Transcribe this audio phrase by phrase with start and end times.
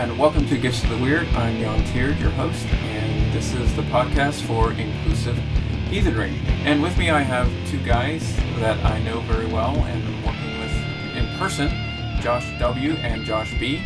[0.00, 1.28] and welcome to Gifts of the Weird.
[1.34, 5.36] I'm Jan Tierd, your host, and this is the podcast for inclusive
[5.90, 6.40] heathenry.
[6.64, 10.58] And with me, I have two guys that I know very well and am working
[10.58, 10.72] with
[11.18, 11.68] in person
[12.22, 12.92] Josh W.
[12.94, 13.82] and Josh B.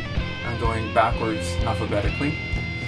[0.46, 2.38] I'm going backwards alphabetically.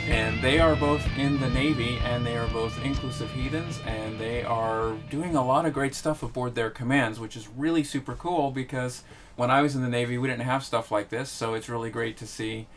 [0.06, 4.44] And they are both in the Navy and they are both inclusive heathens and they
[4.44, 8.52] are doing a lot of great stuff aboard their commands, which is really super cool
[8.52, 9.02] because
[9.34, 11.28] when I was in the Navy, we didn't have stuff like this.
[11.28, 12.68] So it's really great to see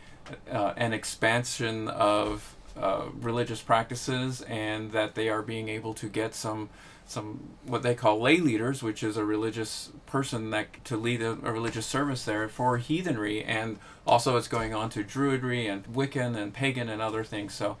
[0.50, 6.34] uh, an expansion of uh, religious practices and that they are being able to get
[6.34, 6.68] some
[7.10, 11.30] some what they call lay leaders, which is a religious person that to lead a,
[11.30, 16.36] a, religious service there for heathenry, and also it's going on to druidry and Wiccan
[16.36, 17.52] and pagan and other things.
[17.52, 17.78] So.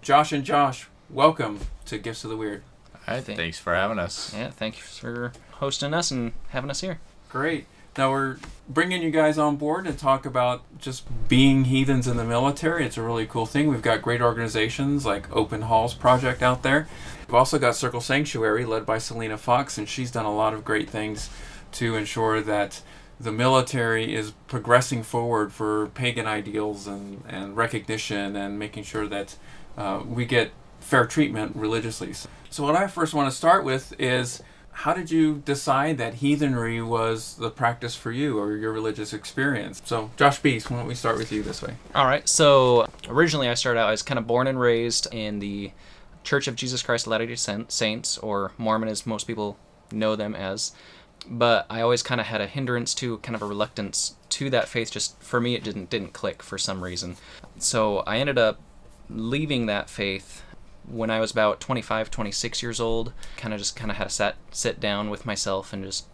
[0.00, 2.62] Josh and Josh, welcome to Gifts of the Weird.
[3.06, 4.32] All right, thanks for having us.
[4.34, 7.00] Yeah, thank you for hosting us and having us here.
[7.28, 7.66] Great.
[7.96, 8.38] Now we're
[8.68, 12.84] bringing you guys on board to talk about just being heathens in the military.
[12.84, 13.68] It's a really cool thing.
[13.68, 16.88] We've got great organizations like Open Halls Project out there.
[17.28, 20.64] We've also got Circle Sanctuary led by Selena Fox, and she's done a lot of
[20.64, 21.30] great things
[21.72, 22.82] to ensure that
[23.20, 29.36] the military is progressing forward for pagan ideals and, and recognition and making sure that
[29.78, 32.12] uh, we get fair treatment religiously.
[32.12, 32.28] So,
[32.62, 37.36] what I first want to start with is how did you decide that heathenry was
[37.36, 39.80] the practice for you or your religious experience?
[39.84, 41.74] So, Josh Beast, why don't we start with you this way?
[41.94, 42.28] All right.
[42.28, 45.72] So, originally I started out, I was kind of born and raised in the
[46.24, 47.36] Church of Jesus Christ of Latter-day
[47.68, 49.56] Saints, or Mormon as most people
[49.92, 50.72] know them as.
[51.28, 54.68] But I always kind of had a hindrance to, kind of a reluctance to that
[54.68, 54.90] faith.
[54.90, 57.16] Just for me, it didn't didn't click for some reason.
[57.58, 58.60] So I ended up
[59.08, 60.42] leaving that faith
[60.88, 64.10] when I was about 25, 26 years old, kind of just kind of had to
[64.10, 66.06] sat, sit down with myself and just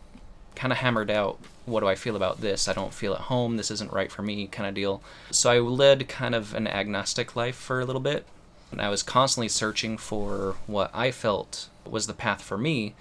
[0.55, 2.69] kind of hammered out what do I feel about this?
[2.69, 3.57] I don't feel at home.
[3.57, 5.03] This isn't right for me, kind of deal.
[5.31, 8.27] So I led kind of an agnostic life for a little bit.
[8.73, 12.95] And I was constantly searching for what I felt was the path for me.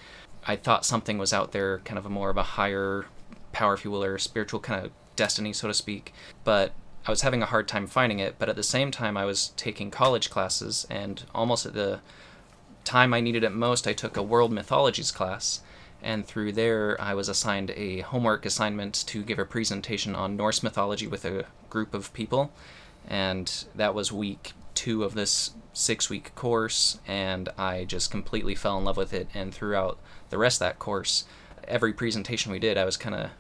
[0.46, 3.06] I thought something was out there, kind of a more of a higher
[3.52, 6.14] power, if you will, or spiritual kind of destiny, so to speak.
[6.44, 6.74] But
[7.06, 9.50] I was having a hard time finding it, but at the same time, I was
[9.56, 12.02] taking college classes, and almost at the
[12.84, 15.62] time I needed it most, I took a world mythologies class.
[16.02, 20.64] And through there, I was assigned a homework assignment to give a presentation on Norse
[20.64, 22.52] mythology with a group of people.
[23.08, 28.78] And that was week two of this six week course, and I just completely fell
[28.78, 29.28] in love with it.
[29.34, 30.00] And throughout
[30.30, 31.26] the rest of that course,
[31.68, 33.32] every presentation we did, I was kind of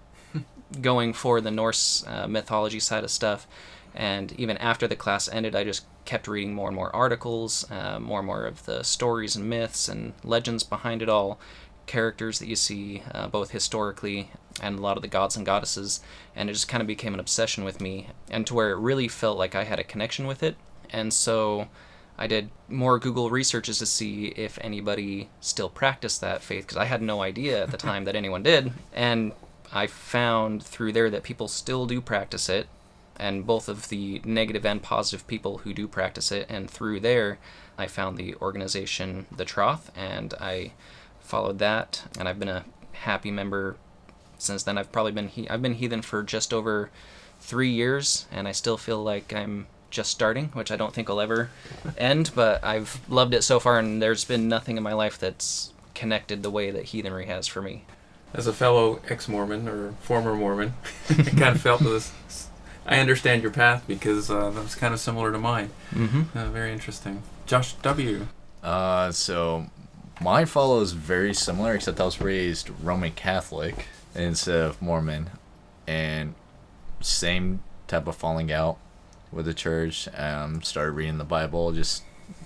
[0.82, 3.48] going for the Norse uh, mythology side of stuff.
[3.96, 8.00] And even after the class ended, I just kept reading more and more articles, uh,
[8.00, 11.40] more and more of the stories and myths and legends behind it all,
[11.86, 14.30] characters that you see uh, both historically
[14.62, 16.02] and a lot of the gods and goddesses.
[16.36, 19.08] And it just kind of became an obsession with me, and to where it really
[19.08, 20.56] felt like I had a connection with it.
[20.92, 21.68] And so
[22.18, 26.86] I did more Google researches to see if anybody still practiced that faith, because I
[26.86, 28.72] had no idea at the time that anyone did.
[28.94, 29.32] And
[29.72, 32.68] I found through there that people still do practice it,
[33.18, 36.48] and both of the negative and positive people who do practice it.
[36.50, 37.38] And through there,
[37.78, 40.72] I found the organization The Troth, and I
[41.20, 43.78] followed that, and I've been a happy member
[44.38, 44.78] since then.
[44.78, 46.90] I've probably been he- I've been heathen for just over
[47.40, 51.22] three years, and I still feel like I'm just starting, which I don't think will
[51.22, 51.50] ever
[51.98, 52.32] end.
[52.34, 56.42] But I've loved it so far, and there's been nothing in my life that's connected
[56.42, 57.84] the way that heathenry has for me
[58.34, 60.74] as a fellow ex-Mormon or former Mormon,
[61.10, 62.12] I kind of felt this.
[62.86, 65.70] I understand your path because uh, that was kind of similar to mine.
[65.92, 66.38] Mm-hmm.
[66.38, 67.22] Uh, very interesting.
[67.46, 68.28] Josh W.
[68.64, 69.68] Uh, so
[70.22, 73.86] mine follows very similar, except I was raised Roman Catholic
[74.16, 75.30] instead of Mormon,
[75.88, 76.34] and
[77.02, 78.78] same type of falling out
[79.32, 80.08] with the church.
[80.16, 82.04] Um, started reading the Bible, just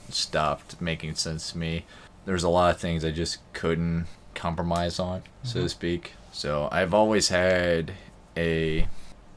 [0.10, 1.86] stopped making sense to me.
[2.26, 5.48] There's a lot of things I just couldn't compromise on, mm-hmm.
[5.48, 5.68] so to mm-hmm.
[5.68, 6.14] speak.
[6.32, 7.94] So I've always had
[8.36, 8.88] a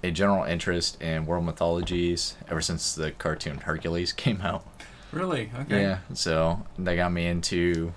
[0.02, 4.64] a general interest in world mythologies ever since the cartoon Hercules came out.
[5.12, 5.50] Really?
[5.62, 5.82] Okay.
[5.82, 5.98] Yeah.
[6.14, 7.92] So that got me into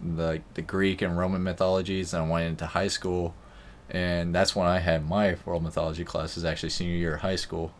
[0.00, 3.34] the the Greek and Roman mythologies, and I went into high school,
[3.90, 6.44] and that's when I had my world mythology classes.
[6.44, 7.72] Actually, senior year of high school,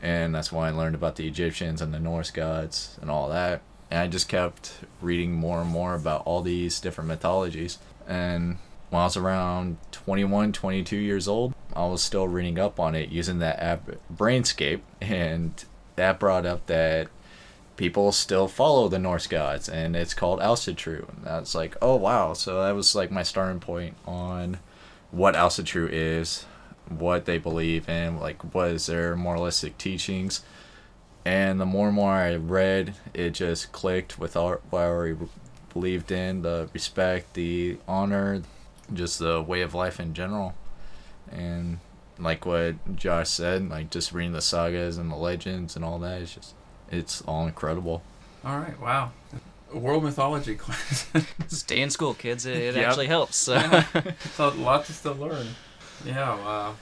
[0.00, 3.62] and that's when I learned about the Egyptians and the Norse gods and all that.
[3.90, 8.58] And I just kept reading more and more about all these different mythologies and
[8.90, 13.10] when I was around 21, 22 years old, I was still reading up on it
[13.10, 15.64] using that app Brainscape, and
[15.96, 17.08] that brought up that
[17.76, 21.08] people still follow the Norse gods, and it's called Asatru.
[21.08, 22.32] And that's like, oh wow!
[22.32, 24.58] So that was like my starting point on
[25.10, 26.44] what Asatru is,
[26.88, 30.42] what they believe in, like what is their moralistic teachings.
[31.24, 35.16] And the more and more I read, it just clicked with our, what I already
[35.72, 38.42] believed in the respect, the honor,
[38.92, 40.54] just the way of life in general.
[41.30, 41.78] And
[42.18, 46.20] like what Josh said, like just reading the sagas and the legends and all that
[46.22, 46.54] is just
[46.90, 48.02] it's all incredible.
[48.44, 49.12] All right, wow.
[49.72, 51.06] World mythology class.
[51.46, 52.44] Stay in school, kids.
[52.46, 52.88] It, it Yep.
[52.88, 53.36] actually helps.
[53.36, 53.58] So.
[54.34, 55.46] so a lot to still learn.
[56.04, 56.74] Yeah, wow.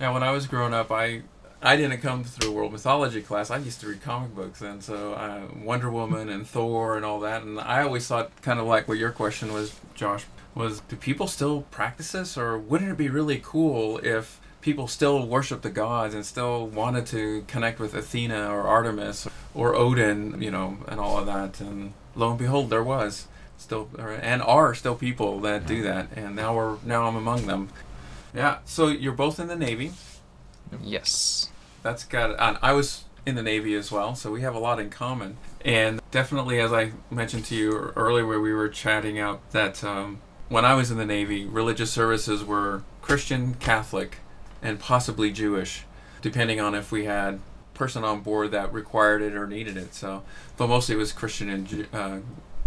[0.00, 1.22] Yeah, when I was growing up, I
[1.64, 3.48] I didn't come through world mythology class.
[3.48, 7.20] I used to read comic books, and so uh, Wonder Woman and Thor and all
[7.20, 7.42] that.
[7.42, 10.24] And I always thought, kind of like what your question was, Josh,
[10.56, 15.24] was do people still practice this, or wouldn't it be really cool if people still
[15.24, 20.50] worship the gods and still wanted to connect with Athena or Artemis or Odin, you
[20.50, 21.60] know, and all of that?
[21.60, 26.34] And lo and behold, there was still and are still people that do that, and
[26.34, 27.68] now we're now I'm among them.
[28.34, 28.58] Yeah.
[28.64, 29.92] So you're both in the Navy.
[30.82, 31.50] yes.
[31.82, 32.30] That's got.
[32.38, 35.36] And I was in the Navy as well, so we have a lot in common.
[35.64, 40.20] And definitely, as I mentioned to you earlier, where we were chatting out, that um,
[40.48, 44.18] when I was in the Navy, religious services were Christian, Catholic,
[44.60, 45.84] and possibly Jewish,
[46.20, 47.40] depending on if we had
[47.74, 49.94] person on board that required it or needed it.
[49.94, 50.22] So,
[50.56, 52.18] but mostly it was Christian and uh,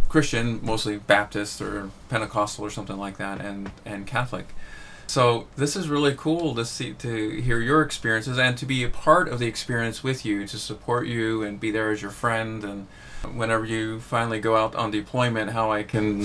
[0.09, 4.47] Christian, mostly Baptist or Pentecostal or something like that, and and Catholic.
[5.07, 8.89] So this is really cool to see to hear your experiences and to be a
[8.89, 12.63] part of the experience with you, to support you and be there as your friend
[12.63, 12.87] and
[13.33, 16.21] whenever you finally go out on deployment, how I can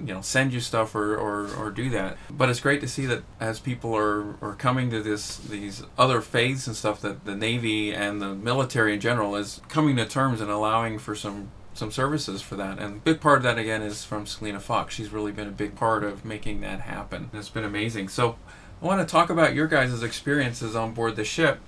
[0.00, 2.16] you know send you stuff or, or, or do that.
[2.30, 6.20] But it's great to see that as people are, are coming to this these other
[6.20, 10.40] faiths and stuff that the Navy and the military in general is coming to terms
[10.40, 12.78] and allowing for some some services for that.
[12.78, 14.94] And a big part of that again is from Selena Fox.
[14.94, 17.30] She's really been a big part of making that happen.
[17.32, 18.08] It's been amazing.
[18.08, 18.36] So
[18.82, 21.60] I want to talk about your guys' experiences on board the ship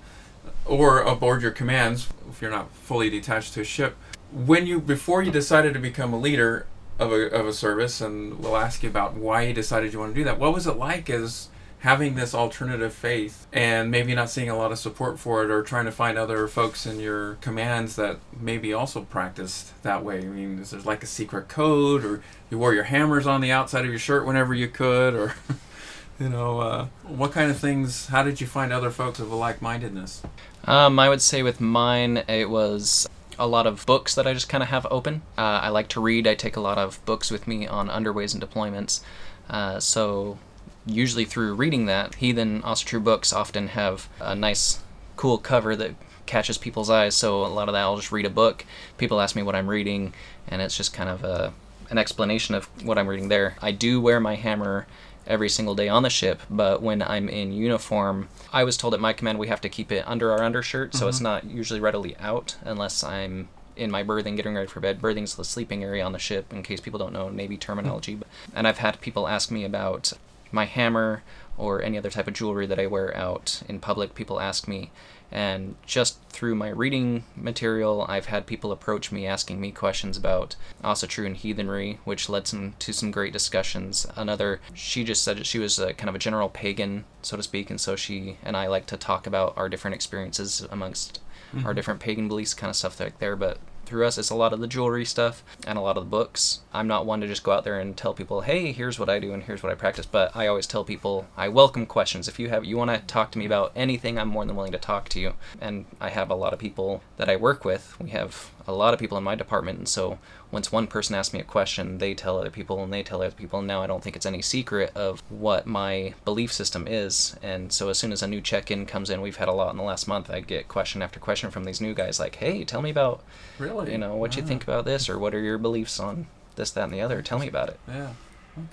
[0.65, 3.95] or aboard your commands if you're not fully detached to a ship.
[4.31, 6.65] When you before you decided to become a leader
[6.99, 10.13] of a, of a service and we'll ask you about why you decided you want
[10.13, 10.39] to do that.
[10.39, 11.49] What was it like as
[11.83, 15.61] having this alternative faith and maybe not seeing a lot of support for it or
[15.61, 20.19] trying to find other folks in your commands that maybe also practiced that way.
[20.19, 23.51] I mean, is there like a secret code or you wore your hammers on the
[23.51, 25.35] outside of your shirt whenever you could or
[26.21, 29.35] you know, uh, what kind of things, how did you find other folks of a
[29.35, 30.23] like-mindedness?
[30.63, 34.47] Um, I would say with mine, it was a lot of books that I just
[34.47, 35.21] kind of have open.
[35.37, 36.27] Uh, I like to read.
[36.27, 39.01] I take a lot of books with me on underways and deployments.
[39.49, 40.37] Uh, so
[40.85, 44.81] usually through reading that, Heathen True books often have a nice,
[45.15, 45.95] cool cover that
[46.25, 47.15] catches people's eyes.
[47.15, 48.65] So a lot of that, I'll just read a book.
[48.97, 50.13] People ask me what I'm reading,
[50.47, 51.53] and it's just kind of a,
[51.89, 53.55] an explanation of what I'm reading there.
[53.61, 54.87] I do wear my hammer
[55.25, 58.99] every single day on the ship, but when I'm in uniform, I was told at
[58.99, 61.23] my command we have to keep it under our undershirt, so it's mm-hmm.
[61.23, 65.01] not usually readily out unless I'm in my berthing getting ready for bed.
[65.01, 68.19] Berthing's the sleeping area on the ship, in case people don't know Navy terminology.
[68.53, 70.13] And I've had people ask me about
[70.53, 71.23] my hammer
[71.57, 74.15] or any other type of jewelry that I wear out in public.
[74.15, 74.91] People ask me,
[75.31, 80.55] and just through my reading material, I've had people approach me asking me questions about
[80.83, 84.07] Asatru and heathenry, which led some, to some great discussions.
[84.15, 87.43] Another, she just said that she was a, kind of a general pagan, so to
[87.43, 91.19] speak, and so she and I like to talk about our different experiences amongst
[91.53, 91.73] our mm-hmm.
[91.73, 93.35] different pagan beliefs, kind of stuff like there.
[93.35, 96.09] But through us, it's a lot of the jewelry stuff and a lot of the
[96.09, 96.61] books.
[96.73, 99.19] I'm not one to just go out there and tell people, "Hey, here's what I
[99.19, 102.27] do and here's what I practice." But I always tell people, I welcome questions.
[102.27, 104.71] If you have, you want to talk to me about anything, I'm more than willing
[104.71, 105.33] to talk to you.
[105.59, 107.95] And I have a lot of people that I work with.
[107.99, 110.19] We have a lot of people in my department, and so
[110.51, 113.31] once one person asks me a question, they tell other people, and they tell other
[113.31, 113.59] people.
[113.59, 117.35] And now I don't think it's any secret of what my belief system is.
[117.41, 119.77] And so as soon as a new check-in comes in, we've had a lot in
[119.77, 120.29] the last month.
[120.29, 123.23] I get question after question from these new guys, like, "Hey, tell me about
[123.59, 123.91] Really?
[123.91, 126.71] you know what you Ah, think about this or what are your beliefs on this
[126.71, 128.09] that and the other tell me about it Yeah.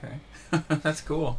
[0.03, 0.19] Okay.
[0.83, 1.39] That's cool.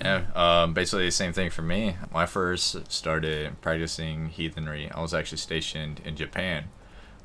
[0.00, 1.96] Yeah, um, basically the same thing for me.
[2.10, 6.64] When I first started practicing heathenry, I was actually stationed in Japan,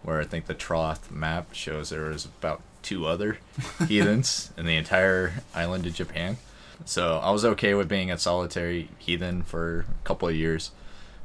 [0.06, 3.40] where I think the Troth map shows there was about two other
[3.88, 6.38] heathens in the entire island of Japan.
[6.86, 10.72] So I was okay with being a solitary heathen for a couple of years,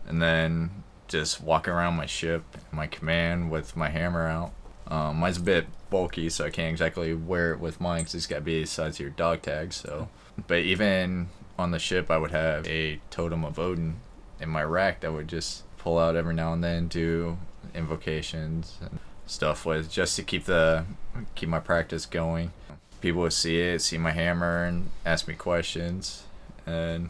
[0.07, 0.71] and then
[1.09, 4.53] just walking around my ship, my command with my hammer out.
[4.87, 8.27] Um, mine's a bit bulky, so I can't exactly wear it with mine because it's
[8.27, 9.73] got to be the size of your dog tag.
[9.73, 10.09] So,
[10.47, 13.97] but even on the ship, I would have a totem of Odin
[14.41, 17.37] in my rack that would just pull out every now and then, do
[17.75, 18.77] invocations.
[18.81, 18.99] And
[19.31, 20.85] stuff with just to keep the
[21.35, 22.53] keep my practice going.
[23.00, 26.25] People would see it, see my hammer, and ask me questions,
[26.67, 27.09] and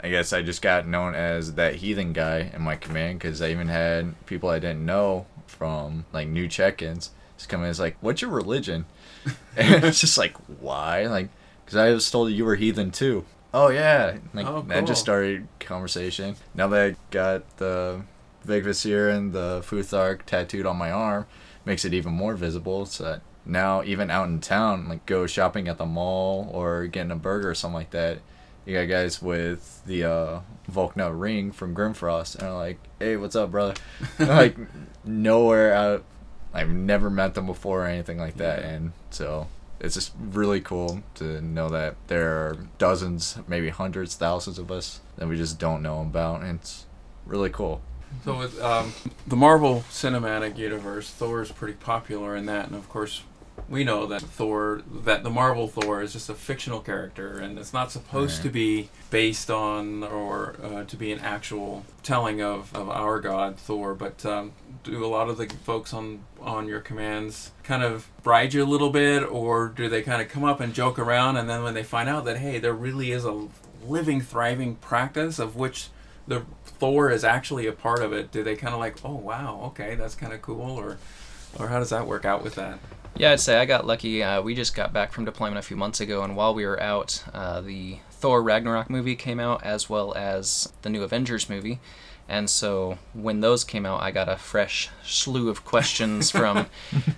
[0.00, 3.50] I guess I just got known as that heathen guy in my command because I
[3.50, 7.70] even had people I didn't know from like new check-ins just come in.
[7.70, 8.86] It's like, "What's your religion?"
[9.24, 9.34] and
[9.84, 11.28] it's just like, "Why?" Like,
[11.64, 13.26] because I was told you were heathen too.
[13.52, 16.36] Oh yeah, like Oh, that just started conversation.
[16.54, 18.02] Now that I got the
[18.46, 21.26] Vegvisir and the Futhark tattooed on my arm,
[21.64, 22.86] makes it even more visible.
[22.86, 27.16] So now even out in town, like go shopping at the mall or getting a
[27.16, 28.18] burger or something like that,
[28.64, 33.36] you got guys with the uh, Valknut ring from Grimfrost, and are like, "Hey, what's
[33.36, 33.74] up, brother?"
[34.18, 34.56] Like
[35.04, 36.04] nowhere out.
[36.52, 38.68] I've never met them before or anything like that, Yeah.
[38.70, 39.46] and so
[39.78, 45.00] it's just really cool to know that there are dozens, maybe hundreds, thousands of us
[45.16, 46.86] that we just don't know about, and it's
[47.26, 47.82] really cool.
[48.24, 48.92] So with um,
[49.26, 53.22] the Marvel Cinematic Universe, Thor is pretty popular in that, and of course,
[53.68, 57.72] we know that Thor, that the Marvel Thor is just a fictional character, and it's
[57.72, 58.42] not supposed Right.
[58.44, 63.56] to be based on or uh, to be an actual telling of, of our god
[63.58, 63.94] Thor.
[63.94, 64.52] But um,
[64.84, 68.66] do a lot of the folks on on your commands kind of bride you a
[68.66, 71.74] little bit, or do they kind of come up and joke around, and then when
[71.74, 73.48] they find out that hey, there really is a
[73.84, 75.88] living, thriving practice of which
[76.26, 79.60] the Thor is actually a part of it, do they kind of like, oh wow,
[79.66, 80.98] okay, that's kind of cool, or
[81.58, 82.78] or how does that work out with that?
[83.16, 84.22] Yeah, I'd say I got lucky.
[84.22, 86.80] Uh, we just got back from deployment a few months ago, and while we were
[86.82, 91.80] out, uh, the Thor Ragnarok movie came out, as well as the new Avengers movie.
[92.28, 96.66] And so when those came out, I got a fresh slew of questions from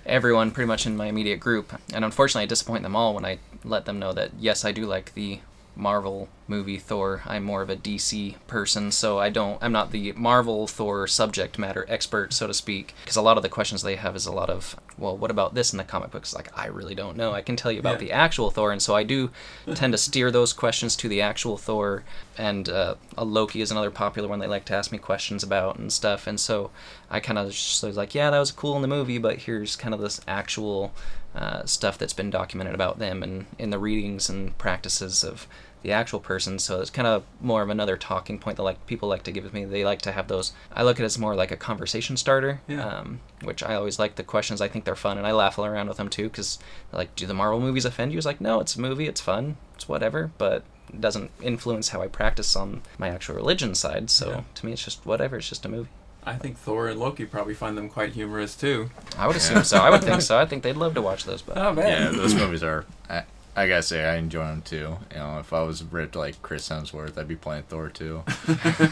[0.05, 1.73] everyone pretty much in my immediate group.
[1.93, 4.85] And unfortunately, I disappoint them all when I let them know that, yes, I do
[4.85, 5.39] like the
[5.79, 7.21] Marvel movie Thor.
[7.25, 11.57] I'm more of a DC person, so I don't I'm not the Marvel Thor subject
[11.57, 14.31] matter expert, so to speak, because a lot of the questions they have is a
[14.31, 16.35] lot of, well, what about this in the comic books?
[16.35, 17.31] Like I really don't know.
[17.33, 18.07] I can tell you about Yeah.
[18.07, 19.29] the actual Thor, and so I do
[19.75, 22.03] tend to steer those questions to the actual Thor.
[22.37, 25.77] And uh, a Loki is another popular one they like to ask me questions about
[25.77, 26.25] and stuff.
[26.25, 26.71] And so
[27.09, 29.75] I kind of just was like, yeah, that was cool in the movie, but here's
[29.75, 30.93] kind of this actual
[31.35, 35.47] uh, stuff that's been documented about them and in the readings and practices of
[35.81, 36.59] the actual person.
[36.59, 39.53] So it's kind of more of another talking point that like people like to give
[39.53, 39.65] me.
[39.65, 40.51] They like to have those.
[40.73, 42.85] I look at it as more like a conversation starter, Yeah.
[42.85, 44.61] um, which I always like the questions.
[44.61, 46.23] I think they're fun, and I laugh around with them too.
[46.29, 46.59] Because
[46.91, 48.17] like, do the Marvel movies offend you?
[48.17, 49.07] It's like, no, it's a movie.
[49.07, 49.57] It's fun.
[49.75, 54.09] It's whatever, but it doesn't influence how I practice on my actual religion side.
[54.09, 54.41] So Yeah.
[54.55, 55.37] to me, it's just whatever.
[55.37, 55.89] It's just a movie.
[56.25, 58.89] I think Thor and Loki probably find them quite humorous too.
[59.17, 59.77] I would assume so.
[59.77, 60.37] I would think so.
[60.37, 61.41] I think they'd love to watch those.
[61.41, 61.73] But Oh Yeah,
[62.11, 62.85] man, those movies are.
[63.09, 63.23] I,
[63.55, 64.97] I gotta say, I enjoy them too.
[65.11, 68.19] You know, if I was ripped like Chris Hemsworth, I'd be playing Thor too.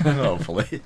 [0.03, 0.81] Hopefully,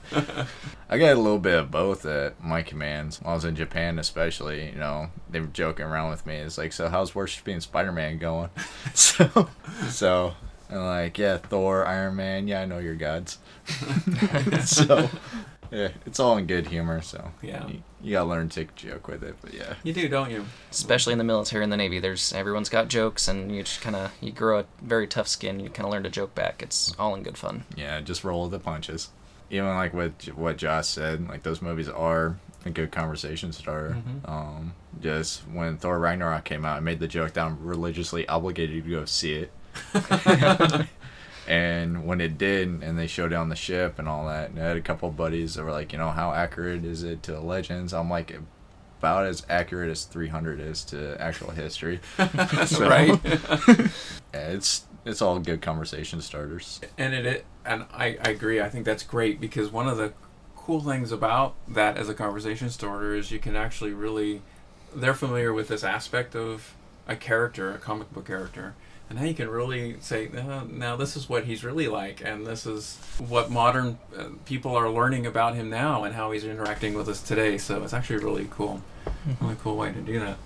[0.89, 3.21] I got a little bit of both at my commands.
[3.21, 6.35] While I was in Japan, especially, you know, they were joking around with me.
[6.35, 8.49] It's like, so how's worshiping Spider-Man going?
[8.93, 9.49] so,
[9.89, 10.33] so.
[10.69, 13.39] And like, yeah, Thor, Iron Man, yeah, I know your gods.
[14.65, 15.09] so,
[15.71, 17.01] yeah, it's all in good humor.
[17.01, 17.67] So, Yeah.
[17.67, 19.35] you, you gotta learn to joke with it.
[19.41, 20.45] But yeah, you do, don't you?
[20.71, 23.95] especially in the military and the navy, there's everyone's got jokes, and you just kind
[23.95, 25.59] of you grow a very tough skin.
[25.59, 26.61] You kind of learn to joke back.
[26.63, 27.65] It's all in good fun.
[27.75, 29.09] yeah, just roll with the punches.
[29.49, 33.97] Even like with what Josh said, like those movies are a good conversation starter.
[33.97, 34.29] Mhm.
[34.29, 38.83] Um, just when Thor Ragnarok came out, I made the joke that I'm religiously obligated
[38.85, 39.51] to go see it.
[41.47, 44.67] and when it did, and they showed down the ship and all that, and I
[44.67, 47.39] had a couple of buddies that were like, you know, how accurate is it to
[47.39, 47.93] legends?
[47.93, 48.37] I'm like,
[48.99, 51.99] about as accurate as 300 is to actual history.
[52.65, 53.19] So- right.
[54.33, 56.79] Yeah, it's it's all good conversation starters.
[56.97, 58.61] and it, it and I, I agree.
[58.61, 60.13] I think that's great because one of the
[60.55, 64.41] cool things about that as a conversation starter is you can actually really
[64.95, 66.75] they're familiar with this aspect of
[67.07, 68.75] a character, a comic book character,
[69.11, 72.47] and now you can really say, uh, now this is what he's really like, and
[72.47, 76.93] this is what modern uh, people are learning about him now, and how he's interacting
[76.93, 77.57] with us today.
[77.57, 78.81] So it's actually really cool,
[79.41, 80.37] really cool way to do that.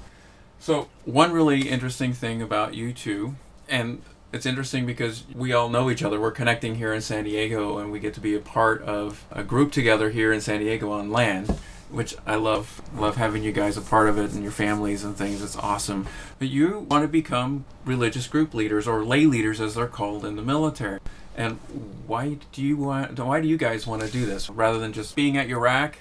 [0.59, 3.35] So one really interesting thing about you two,
[3.69, 4.01] and
[4.33, 6.19] it's interesting because we all know each other.
[6.19, 9.43] We're connecting here in San Diego, and we get to be a part of a
[9.43, 11.55] group together here in San Diego on land,
[11.89, 12.81] which I love.
[12.95, 15.41] Love having you guys a part of it and your families and things.
[15.41, 16.07] It's awesome.
[16.39, 20.35] But you want to become religious group leaders or lay leaders, as they're called in
[20.35, 20.99] the military.
[21.35, 21.59] And
[22.07, 23.19] why do you want?
[23.19, 25.99] Why do you guys want to do this rather than just being at your rack?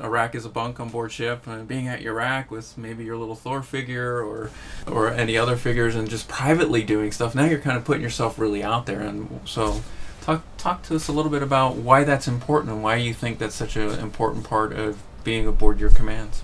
[0.00, 3.16] Iraq is a bunk on board ship, and being at your rack with maybe your
[3.16, 4.50] little Thor figure or
[4.86, 7.34] or any other figures, and just privately doing stuff.
[7.34, 9.82] Now you're kind of putting yourself really out there, and so
[10.20, 13.38] talk talk to us a little bit about why that's important and why you think
[13.38, 16.42] that's such an important part of being aboard your commands.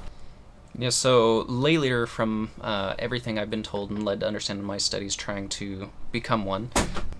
[0.78, 4.66] Yeah, so lay leader, from uh, everything I've been told and led to understand in
[4.66, 6.70] my studies, trying to become one.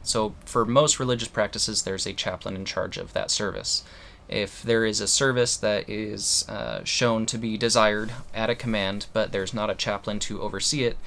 [0.03, 3.83] So for most religious practices, there's a chaplain in charge of that service.
[4.29, 9.07] If there is a service that is uh, shown to be desired at a command,
[9.13, 10.99] but there's not a chaplain to oversee it,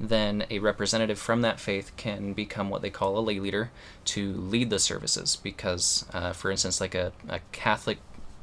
[0.00, 3.70] then a representative from that faith can become what they call a lay leader
[4.04, 5.36] to lead the services.
[5.36, 7.98] Because, uh, for instance, like a, a Catholic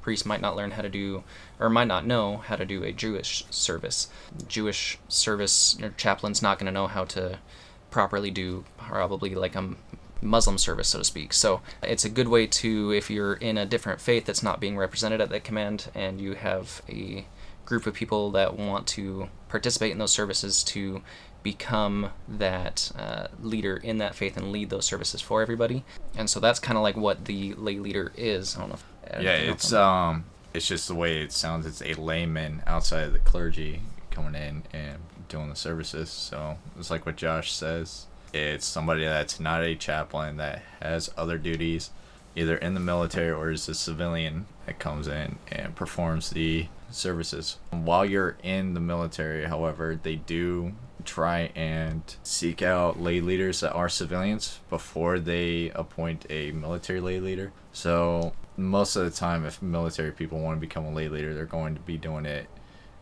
[0.06, 1.24] priest might not learn how to do
[1.60, 4.08] or might not know how to do a Jewish service.
[4.48, 7.40] Jewish service or chaplain's not going to know how to
[7.90, 9.72] properly do probably like a
[10.22, 11.34] Muslim service, so to speak.
[11.34, 14.78] So it's a good way to, if you're in a different faith that's not being
[14.78, 17.26] represented at that command, and you have a
[17.66, 21.02] group of people that want to participate in those services to
[21.42, 25.86] become that uh, leader in that faith and lead those services for everybody.
[26.18, 28.58] And so that's kind of like what the lay leader is.
[28.58, 28.76] I don't know.
[29.06, 31.66] If, yeah, it's um, it's just the way it sounds.
[31.66, 33.80] It's a layman outside of the clergy
[34.12, 34.98] coming in and
[35.30, 36.10] doing the services.
[36.10, 38.08] So it's like what Josh says.
[38.34, 41.92] It's somebody that's not a chaplain that has other duties,
[42.36, 47.58] either in the military or is a civilian that comes in and performs the services.
[47.72, 50.74] While you're in the military, however, they do
[51.04, 57.20] try and seek out lay leaders that are civilians before they appoint a military lay
[57.20, 57.52] leader.
[57.74, 61.46] So most of the time, if military people want to become a lay leader, they're
[61.46, 62.48] going to be doing it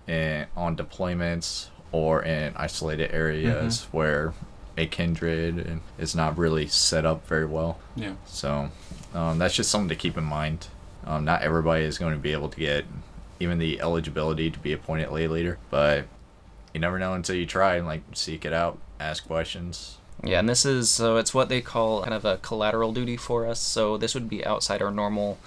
[0.07, 3.97] in, on deployments or in isolated areas mm-hmm.
[3.97, 4.33] where
[4.77, 7.79] a kindred is not really set up very well.
[7.95, 8.13] Yeah.
[8.25, 8.71] So
[9.13, 10.67] um, that's just something to keep in mind.
[11.05, 12.85] Um, not everybody is going to be able to get
[13.39, 16.05] even the eligibility to be appointed lay leader, but
[16.73, 19.97] you never know until you try and like seek it out, ask questions.
[20.23, 23.45] Yeah, and this is so it's what they call kind of a collateral duty for
[23.45, 23.59] us.
[23.59, 25.37] So this would be outside our normal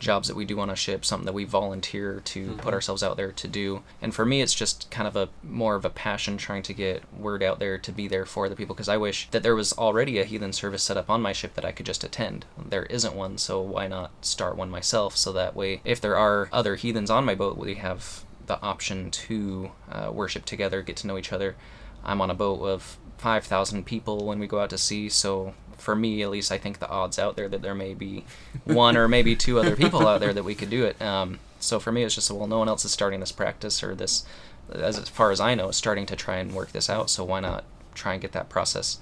[0.00, 2.58] jobs that we do on a ship, something that we volunteer to mm-hmm.
[2.58, 3.82] put ourselves out there to do.
[4.02, 7.04] And for me, it's just kind of a more of a passion trying to get
[7.16, 9.72] word out there to be there for the people because I wish that there was
[9.74, 12.46] already a heathen service set up on my ship that I could just attend.
[12.58, 16.48] There isn't one, so why not start one myself so that way if there are
[16.52, 21.06] other heathens on my boat, we have the option to uh, worship together, get to
[21.06, 21.54] know each other.
[22.02, 25.96] I'm on a boat of 5,000 people when we go out to sea, so for
[25.96, 28.24] me at least, I think the odds out there that there may be
[28.64, 31.00] one or maybe two other people out there that we could do it.
[31.00, 33.94] Um, so for me, it's just well, no one else is starting this practice or
[33.94, 34.24] this,
[34.72, 37.10] as far as I know, starting to try and work this out.
[37.10, 37.64] So why not
[37.94, 38.98] try and get that process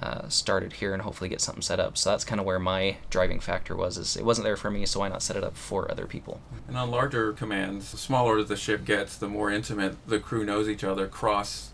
[0.00, 1.96] uh, started here and hopefully get something set up.
[1.96, 3.96] So that's kind of where my driving factor was.
[3.96, 6.40] Is it wasn't there for me, so why not set it up for other people?
[6.66, 10.68] And on larger commands, the smaller the ship gets, the more intimate the crew knows
[10.68, 11.70] each other across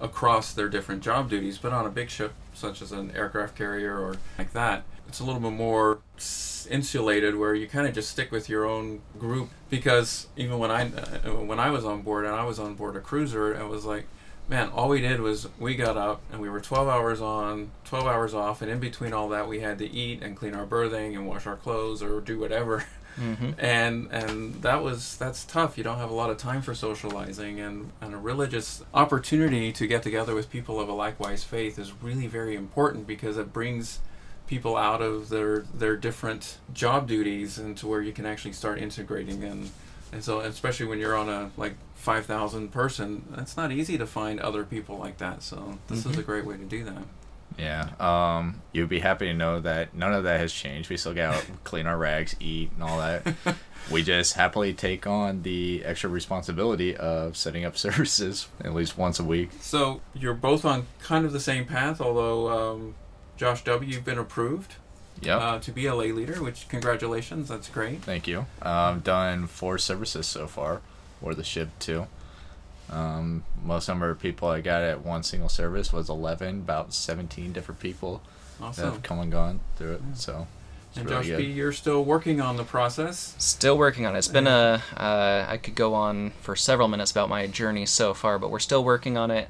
[0.00, 1.58] across their different job duties.
[1.58, 5.24] But on a big ship, such as an aircraft carrier or like that, it's a
[5.24, 5.98] little bit more
[6.70, 10.86] insulated where you kind of just stick with your own group because even when I
[10.86, 13.84] uh, when I was on board and I was on board a cruiser it was
[13.84, 14.06] like
[14.48, 18.06] man, all we did was we got up and we were 12 hours on, 12
[18.06, 21.16] hours off, and in between all that, we had to eat and clean our berthing
[21.16, 22.84] and wash our clothes or do whatever.
[23.18, 23.50] Mm-hmm.
[23.58, 25.78] And and that was that's tough.
[25.78, 29.86] You don't have a lot of time for socializing, and and a religious opportunity to
[29.86, 34.00] get together with people of a likewise faith is really very important because it brings
[34.46, 39.42] people out of their their different job duties into where you can actually start integrating
[39.42, 39.70] and
[40.12, 44.38] and so especially when you're on a like 5000 person it's not easy to find
[44.40, 46.10] other people like that so this mm-hmm.
[46.10, 47.04] is a great way to do that
[47.58, 51.14] yeah um you'd be happy to know that none of that has changed we still
[51.14, 53.34] got clean our rags eat and all that
[53.90, 59.18] we just happily take on the extra responsibility of setting up services at least once
[59.20, 62.94] a week so you're both on kind of the same path although um,
[63.36, 64.76] josh w you've been approved
[65.22, 65.40] Yep.
[65.40, 68.02] Uh, to be a lay leader, which congratulations, that's great.
[68.02, 68.40] Thank you.
[68.40, 70.80] Um, I've done four services so far,
[71.22, 72.08] or the ship too.
[72.90, 77.52] Um, most number of people I got at one single service was 11, about 17
[77.52, 78.22] different people
[78.60, 78.84] awesome.
[78.84, 80.02] that have come and gone through it.
[80.08, 80.14] Yeah.
[80.14, 80.46] So,
[80.96, 83.34] and really Josh B, you're still working on the process.
[83.38, 84.18] Still working on it.
[84.18, 84.82] It's been a.
[84.96, 88.60] Uh, I could go on for several minutes about my journey so far, but we're
[88.60, 89.48] still working on it.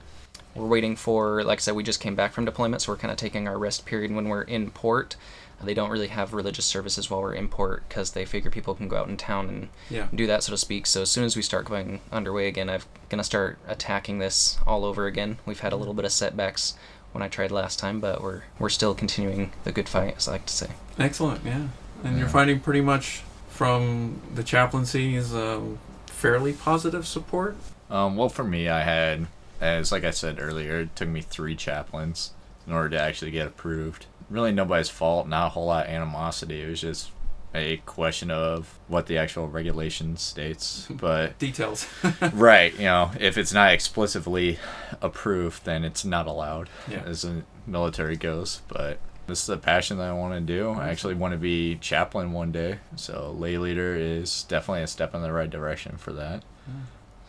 [0.55, 3.11] We're waiting for, like I said, we just came back from deployment, so we're kind
[3.11, 5.16] of taking our rest period when we're in port.
[5.64, 8.88] They don't really have religious services while we're in port because they figure people can
[8.88, 10.09] go out in town and yeah.
[10.14, 10.87] do that, so to speak.
[10.87, 14.85] So as soon as we start going underway again, I'm gonna start attacking this all
[14.85, 15.38] over again.
[15.46, 16.74] We've had a little bit of setbacks
[17.12, 20.33] when I tried last time, but we're we're still continuing the good fight, as I
[20.33, 20.70] like to say.
[20.98, 21.68] Excellent, yeah.
[22.03, 22.18] And yeah.
[22.18, 27.57] you're finding pretty much from the chaplaincy is um, fairly positive support.
[27.88, 29.27] Um, well, for me, I had,
[29.61, 32.33] as like I said earlier, it took me three chaplains
[32.66, 36.62] in order to actually get approved really nobody's fault, not a whole lot of animosity.
[36.62, 37.11] It was just
[37.55, 40.88] a question of what the actual regulation states.
[40.90, 41.87] But Details.
[42.33, 44.59] right, you know, if it's not explicitly
[45.01, 47.05] approved, then it's not allowed Yeah.
[47.07, 48.61] as the military goes.
[48.66, 50.70] But this is a passion that I want to do.
[50.70, 50.81] I mm-hmm.
[50.83, 55.23] actually want to be chaplain one day, so lay leader is definitely a step in
[55.23, 56.42] the right direction for that.
[56.68, 56.83] Mm.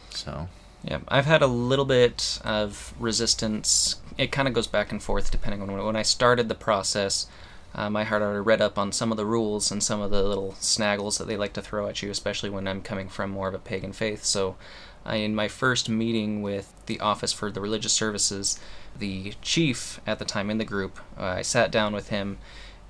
[0.10, 0.48] So
[0.86, 3.95] Yeah, I've had a little bit of resistance.
[4.19, 7.26] It kind of goes back and forth depending on when, when I started the process.
[7.74, 10.21] Um, I had already read up on some of the rules and some of the
[10.21, 13.48] little snaggles that they like to throw at you, especially when I'm coming from more
[13.48, 14.24] of a pagan faith.
[14.24, 14.58] So,
[15.06, 18.60] I, in my first meeting with the Office for the Religious Services,
[18.98, 22.38] the chief at the time in the group, uh, I sat down with him,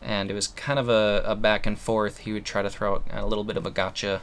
[0.02, 2.20] and it was kind of a, a back and forth.
[2.20, 4.22] He would try to throw a little bit of a gotcha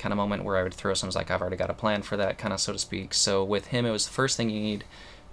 [0.00, 2.16] kind of moment where I would throw some like I've already got a plan for
[2.16, 3.14] that kind of so to speak.
[3.14, 4.84] So with him, it was the first thing you need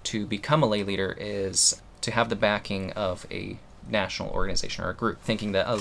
[0.04, 4.90] to become a lay leader is to have the backing of a national organization or
[4.90, 5.20] a group.
[5.22, 5.80] Thinking that uh,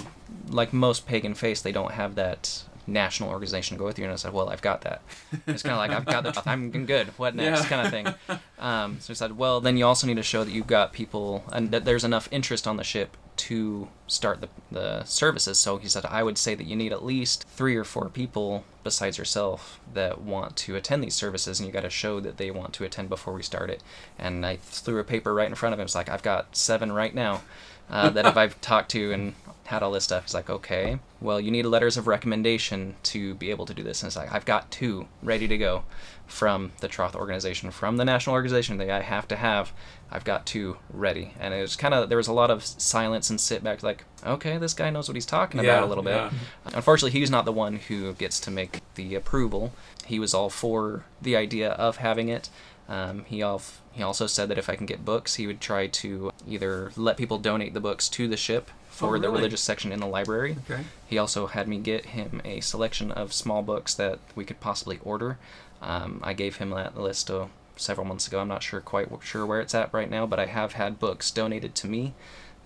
[0.50, 4.06] like most pagan faiths, they don't have that national organization to go with you.
[4.06, 5.02] And I said, well, I've got that.
[5.46, 7.08] It's kind of like I've got the I'm good.
[7.18, 7.64] What next?
[7.64, 7.70] Yeah.
[7.70, 8.40] Kind of thing.
[8.60, 11.44] Um, so he said, well, then you also need to show that you've got people
[11.52, 15.60] and that there's enough interest on the ship to start the, the services.
[15.60, 18.64] So he said, I would say that you need at least three or four people
[18.84, 22.50] besides yourself that want to attend these services, and you got to show that they
[22.50, 23.84] want to attend before we start it.
[24.18, 25.86] And I threw a paper right in front of him.
[25.86, 27.42] It's like, I've got seven right now
[27.90, 30.24] uh, that if I've talked to and had all this stuff.
[30.24, 34.02] He's like, okay, well, you need letters of recommendation to be able to do this.
[34.02, 35.84] And it's like, I've got two ready to go
[36.26, 39.74] from the Troth organization, from the national organization that I have to have.
[40.10, 41.34] I've got two ready.
[41.38, 43.97] And it was kind of, there was a lot of silence and sit back, like,
[44.26, 46.14] okay, this guy knows what he's talking Yeah, about a little bit.
[46.16, 46.32] yeah.
[46.74, 49.74] Unfortunately, he's not the one who gets to make the approval.
[50.06, 52.50] He was all for the idea of having it.
[52.90, 56.32] Um, he, he also said that if I can get books, he would try to
[56.48, 60.00] either let people donate the books to the ship for Oh, the religious section in
[60.00, 60.56] the library.
[60.70, 60.84] Okay.
[61.06, 65.00] He also had me get him a selection of small books that we could possibly
[65.04, 65.38] order.
[65.82, 68.40] Um, I gave him that list uh, several months ago.
[68.40, 70.98] I'm not sure quite w- sure where it's at right now, but I have had
[70.98, 72.14] books donated to me.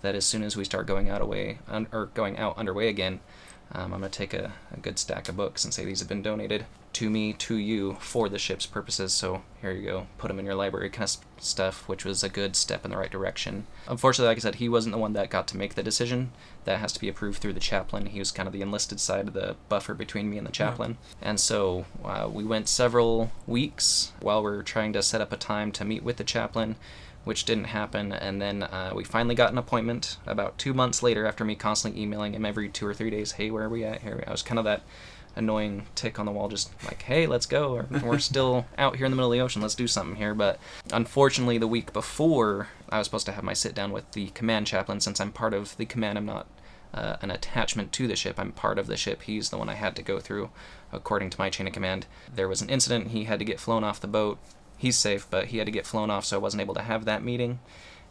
[0.02, 3.20] That as soon as we start going out away un- or going out underway again,
[3.74, 6.22] um, I'm gonna take a, a good stack of books and say these have been
[6.22, 9.14] donated to me to you for the ship's purposes.
[9.14, 12.30] So here you go, put them in your library kind of stuff, which was a
[12.30, 13.66] good step in the right direction.
[13.88, 16.32] Unfortunately, like I said, he wasn't the one that got to make the decision.
[16.66, 18.08] That has to be approved through the chaplain.
[18.08, 20.98] He was kind of the enlisted side of the buffer between me and the chaplain.
[21.22, 25.38] And so uh, we went several weeks while we were trying to set up a
[25.38, 26.76] time to meet with the chaplain
[27.24, 28.12] which didn't happen.
[28.12, 32.02] And then uh, we finally got an appointment about two months later after me constantly
[32.02, 33.34] emailing him every two or three days.
[33.34, 34.02] Hey, where are we at?
[34.02, 34.82] Here, I was kind of that
[35.36, 37.74] annoying tick on the wall, just like, hey, let's go.
[37.74, 39.62] Or, We're still out here in the middle of the ocean.
[39.62, 40.34] Let's do something here.
[40.34, 40.60] But
[40.92, 44.68] unfortunately, the week before, I was supposed to have my sit down with the command
[44.68, 45.00] chaplain.
[45.00, 46.48] Since I'm part of the command, I'm not
[46.94, 48.40] uh, an attachment to the ship.
[48.40, 49.24] I'm part of the ship.
[49.24, 50.50] He's the one I had to go through,
[50.92, 52.08] according to my chain of command.
[52.34, 53.10] There was an incident.
[53.10, 54.40] He had to get flown off the boat.
[54.82, 57.06] He's safe, but he had to get flown off, so I wasn't able to have
[57.06, 57.60] that meeting.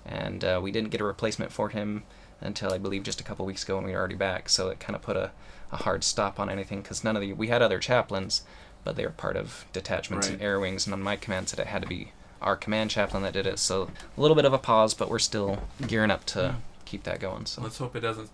[0.07, 2.05] And uh, we didn't get a replacement for him
[2.41, 4.49] until I believe just a couple weeks ago when we were already back.
[4.49, 5.33] So it kind of put a,
[5.73, 8.43] a hard stop on anything because none of the we had other chaplains,
[8.85, 11.67] but they were part of detachments and air wings, and on my command said it
[11.67, 13.59] had to be our command chaplain that did it.
[13.59, 16.55] So a little bit of a pause, but we're still gearing up to
[16.85, 17.47] keep that going.
[17.47, 18.31] So Let's hope it doesn't.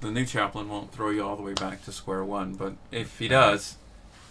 [0.00, 3.18] The new chaplain won't throw you all the way back to square one, but if
[3.18, 3.76] he does,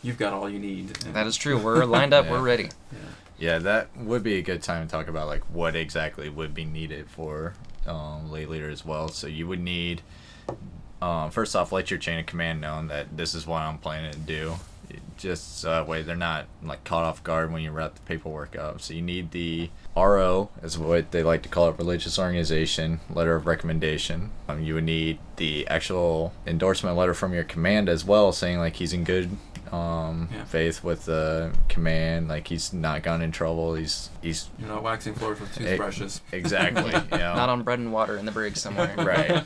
[0.03, 0.89] you've got all you need.
[1.13, 1.57] that is true.
[1.57, 2.25] We're lined up.
[2.29, 2.31] Yeah.
[2.31, 2.69] We're ready.
[2.91, 2.97] Yeah.
[3.37, 6.65] Yeah, that would be a good time to talk about like what exactly would be
[6.65, 7.53] needed for
[7.87, 9.07] um, lay leader as well.
[9.07, 10.01] So you would need,
[11.01, 14.11] um, first off, let your chain of command know that this is what I'm planning
[14.11, 14.55] to do,
[15.17, 18.57] just so that way they're not like caught off guard when you wrap the paperwork
[18.57, 18.81] up.
[18.81, 23.35] So you need the RO, is what they like to call it, religious organization letter
[23.35, 24.31] of recommendation.
[24.47, 28.77] Um, you would need the actual endorsement letter from your command as well, saying like
[28.77, 29.29] he's in good
[29.71, 30.45] um, Yeah.
[30.45, 33.75] faith with the command, like he's not gone in trouble.
[33.75, 36.21] He's he's You're not waxing floors with toothbrushes.
[36.31, 37.35] exactly you know.
[37.35, 38.95] Not on bread and water in the brig somewhere.
[38.97, 39.43] right.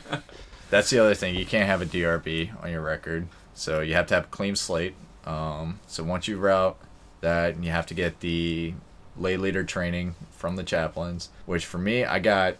[0.70, 1.34] That's the other thing.
[1.34, 4.56] You can't have a DRB on your record, so you have to have a clean
[4.56, 4.94] slate.
[5.24, 6.76] Um, so once you route
[7.20, 8.74] that, and you have to get the
[9.16, 11.30] lay leader training from the chaplains.
[11.46, 12.56] Which for me, I got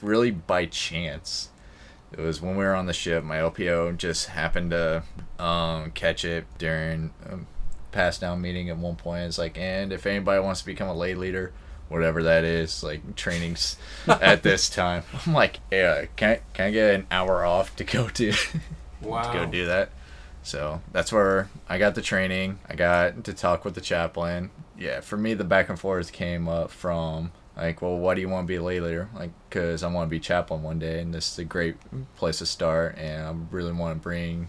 [0.00, 1.50] really by chance.
[2.12, 3.24] It was when we were on the ship.
[3.24, 5.02] My LPO just happened to
[5.38, 7.38] um, catch it during a
[7.92, 9.24] pass down meeting at one point.
[9.24, 11.52] It's like, and if anybody wants to become a lay leader,
[11.88, 16.70] whatever that is, like trainings at this time, I'm like, yeah, can I, can I
[16.70, 18.32] get an hour off to go to
[19.02, 19.22] Wow.
[19.32, 19.90] to go do that?
[20.46, 22.60] So that's where I got the training.
[22.68, 24.50] I got to talk with the chaplain.
[24.78, 28.28] Yeah, for me, the back and forth came up from Like, well, what do you
[28.28, 29.08] want to be later?
[29.12, 31.74] Like, because I want to be chaplain one day, and this is a great
[32.14, 34.48] place to start, and I really want to bring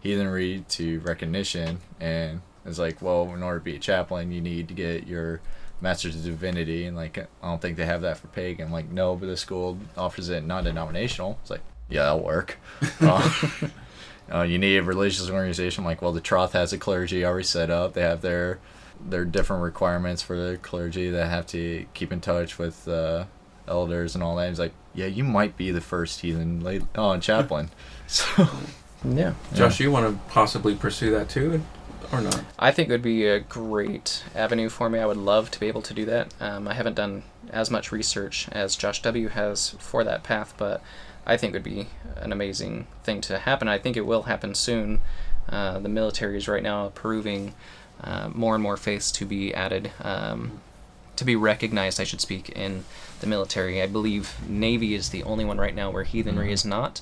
[0.00, 1.78] heathenry to recognition.
[2.00, 5.40] And it's like, well, in order to be a chaplain, you need to get your
[5.80, 8.66] master's of divinity, and like, I don't think they have that for pagan.
[8.66, 11.38] I'm like, no, but the school offers it non-denominational.
[11.40, 12.58] It's like, yeah, that'll work.
[13.00, 13.32] uh,
[14.32, 15.84] uh, you need a religious organization.
[15.84, 17.94] Like, well, the Troth has a clergy already set up.
[17.94, 18.58] They have their
[19.02, 23.24] their different requirements for the clergy that have to keep in touch with uh,
[23.66, 24.48] elders and all that.
[24.50, 27.70] He's like, yeah, you might be the first heathen lay- oh, chaplain.
[28.06, 28.48] So
[29.08, 29.34] Yeah.
[29.54, 31.62] Josh, you want to possibly pursue that too,
[32.12, 32.42] or not?
[32.58, 34.98] I think it would be a great avenue for me.
[34.98, 36.34] I would love to be able to do that.
[36.40, 39.28] Um, I haven't done as much research as Josh W.
[39.28, 40.82] has for that path, but
[41.30, 43.68] I think it would be an amazing thing to happen.
[43.68, 45.00] I think it will happen soon.
[45.48, 47.54] Uh, the military is right now approving
[48.02, 50.60] uh, more and more faiths to be added, um,
[51.14, 52.84] to be recognized, I should speak, in
[53.20, 53.80] the military.
[53.80, 56.52] I believe Navy is the only one right now where heathenry Mhm.
[56.52, 57.00] is not.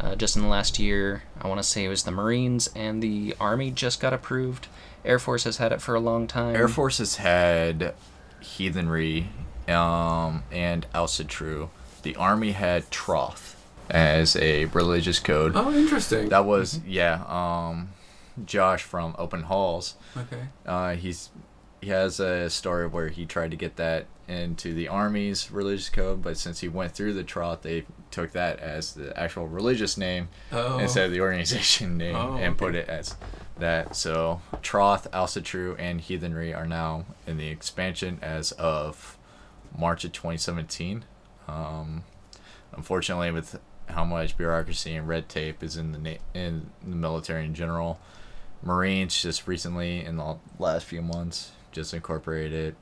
[0.00, 3.02] Uh, just in the last year, I want to say it was the Marines and
[3.02, 4.68] the Army just got approved.
[5.04, 6.56] Air Force has had it for a long time.
[6.56, 7.92] Air Force has had
[8.40, 9.28] heathenry
[9.68, 11.68] um, and Asatru.
[12.02, 13.55] The Army had Troth
[13.90, 15.52] as a religious code.
[15.54, 16.28] Oh, interesting.
[16.28, 17.22] That was yeah.
[17.26, 17.90] Um,
[18.44, 19.94] Josh from Open Halls.
[20.16, 20.42] okay.
[20.66, 21.30] Uh, he's
[21.80, 26.20] he has a story where he tried to get that into the army's religious code,
[26.22, 30.28] but since he went through the Troth, they took that as the actual religious name
[30.52, 30.78] Oh.
[30.78, 33.14] instead of the organization name Oh, and put it as
[33.58, 33.94] that.
[33.94, 39.16] So Troth, Asatru, and Heathenry are now in the expansion as of
[39.78, 41.04] March of 2017.
[41.46, 42.02] Um,
[42.72, 47.44] unfortunately, with how much bureaucracy and red tape is in the na- in the military
[47.44, 48.00] in general,
[48.62, 52.74] Marines just recently in the last few months just incorporated.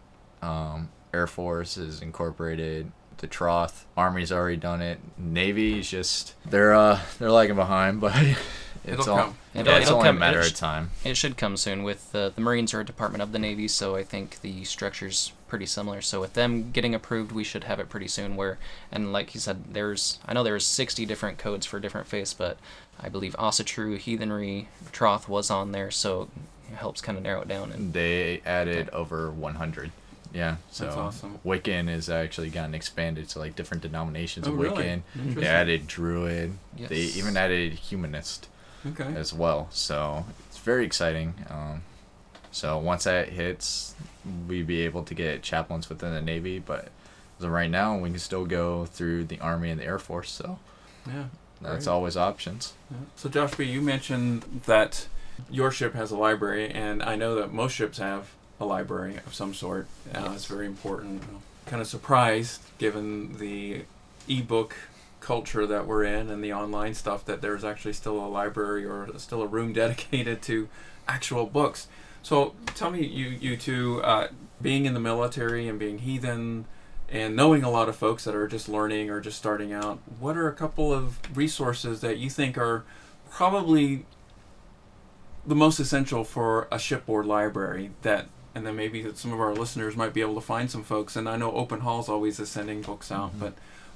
[0.42, 3.86] Um, Air Force is incorporated the Troth.
[3.96, 4.98] Army's already done it.
[5.16, 8.14] Navy's just they're uh they're lagging behind, but
[8.84, 9.34] it's It'll all, come.
[9.54, 10.16] yeah, It'll- it's it'll only come.
[10.16, 10.90] a matter It of time.
[11.04, 11.82] It should come soon.
[11.82, 15.32] With uh, the Marines are a department of the Navy, so I think the structure's
[15.48, 16.00] pretty similar.
[16.02, 18.36] So with them getting approved, we should have it pretty soon.
[18.36, 18.58] Where
[18.92, 22.58] and like you said, there's I know there's 60 different codes for different faiths, but
[23.00, 26.28] I believe Asatru, Heathenry, Troth was on there, so
[26.70, 27.72] it helps kind of narrow it down.
[27.72, 29.92] And They added over 100.
[30.32, 31.38] Yeah, so That's awesome.
[31.46, 34.82] Wiccan has actually gotten expanded to like different denominations Oh, of really?
[34.84, 35.02] Wiccan.
[35.14, 35.34] Interesting.
[35.40, 36.58] They added Druid.
[36.76, 36.88] Yes.
[36.88, 38.48] They even added Humanist
[38.86, 39.14] Okay.
[39.16, 39.68] as well.
[39.70, 41.34] So it's very exciting.
[41.50, 41.82] Um,
[42.50, 43.94] so once that hits,
[44.48, 46.58] we'd be able to get chaplains within the Navy.
[46.58, 46.88] But
[47.38, 50.30] as of right now, we can still go through the Army and the Air Force.
[50.30, 50.58] So
[51.06, 51.24] Yeah.
[51.60, 51.92] that's Great.
[51.92, 52.74] always options.
[52.90, 52.96] Yeah.
[53.16, 55.08] So Josh B, you mentioned that
[55.50, 59.34] your ship has a library, and I know that most ships have a library of
[59.34, 59.88] some sort.
[60.14, 61.22] Uh, It's very important.
[61.66, 63.82] Kind of surprised, given the
[64.28, 64.76] ebook
[65.24, 69.08] culture that we're in and the online stuff, that there's actually still a library or
[69.18, 70.68] still a room dedicated to
[71.08, 71.88] actual books.
[72.22, 74.28] So tell me, you you two, uh,
[74.62, 76.64] being in the military and being heathen,
[77.10, 80.36] and knowing a lot of folks that are just learning or just starting out, what
[80.36, 82.84] are a couple of resources that you think are
[83.30, 84.06] probably
[85.46, 89.52] the most essential for a shipboard library that and then maybe that some of our
[89.52, 92.48] listeners might be able to find some folks and I know Open Hall's always is
[92.48, 93.40] sending books out Mhm.
[93.40, 93.54] but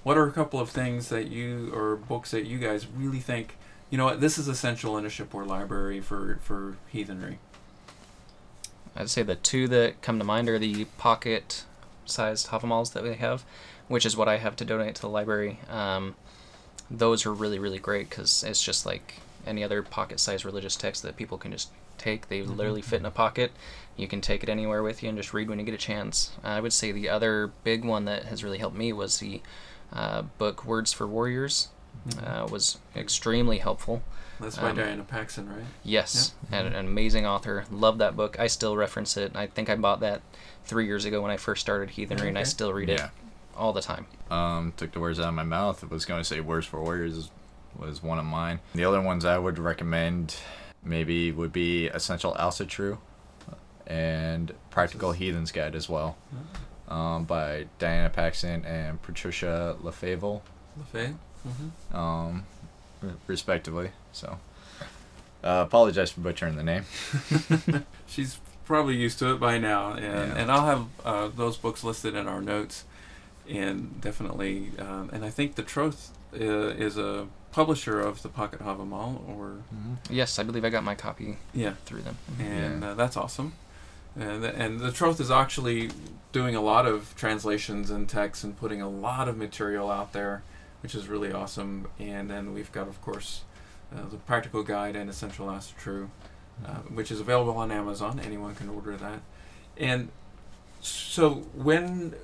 [0.08, 3.56] what are a couple of things that you or books that you guys really think
[3.90, 7.38] you know what this is essential in a shipboard library for for heathenry
[8.96, 13.44] I'd say the two that come to mind are the pocket-sized Havamals that we have,
[13.86, 15.60] which is what I have to donate to the library.
[15.70, 16.16] Um,
[16.90, 19.16] those are really, really great because it's just like
[19.46, 22.28] any other pocket-sized religious text that people can just take.
[22.28, 22.56] They Mhm.
[22.56, 23.52] literally fit in a pocket.
[23.96, 26.32] You can take it anywhere with you and just read when you get a chance.
[26.42, 29.42] I would say the other big one that has really helped me was the
[29.92, 31.68] uh, book Words for Warriors.
[32.24, 34.02] Uh, was extremely helpful.
[34.40, 37.64] that's by um, Diana Paxson right Yes, and an amazing author.
[37.70, 38.38] Love that book.
[38.38, 39.32] I still reference it.
[39.34, 40.22] I think I bought that
[40.64, 43.06] three years ago when I first started Heathenry, and I still read Yeah.
[43.06, 43.10] it
[43.56, 44.06] all the time.
[44.30, 45.82] Um, took the words out of my mouth.
[45.82, 47.30] I was going to say Words for Warriors
[47.76, 48.60] was one of mine.
[48.74, 50.36] The other ones I would recommend
[50.82, 52.98] maybe would be Essential Asatru
[53.86, 56.16] and Practical Heathen's Guide as well
[56.88, 60.40] um, by Diana Paxson and Patricia LaFave,
[60.80, 61.14] LaFay
[61.46, 61.96] mm-hmm.
[61.96, 62.44] um,
[63.26, 63.90] respectively.
[64.12, 64.38] So,
[65.44, 66.84] uh, apologize for butchering the name.
[68.06, 70.36] she's probably used to it by now and, Yeah.
[70.36, 72.84] and I'll have uh, those books listed in our notes
[73.48, 76.44] and definitely um, and I think the Troth uh,
[76.76, 79.62] is a publisher of the Pocket Havamal or
[80.10, 82.18] Yes, I believe I got my copy yeah through them.
[82.38, 82.90] and Yeah.
[82.90, 83.54] uh, that's awesome
[84.18, 85.90] And the, and the Troth is actually
[86.32, 90.42] doing a lot of translations and texts and putting a lot of material out there,
[90.82, 91.88] which is really awesome.
[91.98, 93.42] And then we've got, of course,
[93.94, 96.08] uh, the Practical Guide and Essential Asatru,
[96.66, 98.20] uh, which is available on Amazon.
[98.20, 99.20] Anyone can order that.
[99.76, 100.08] And
[100.80, 102.14] so when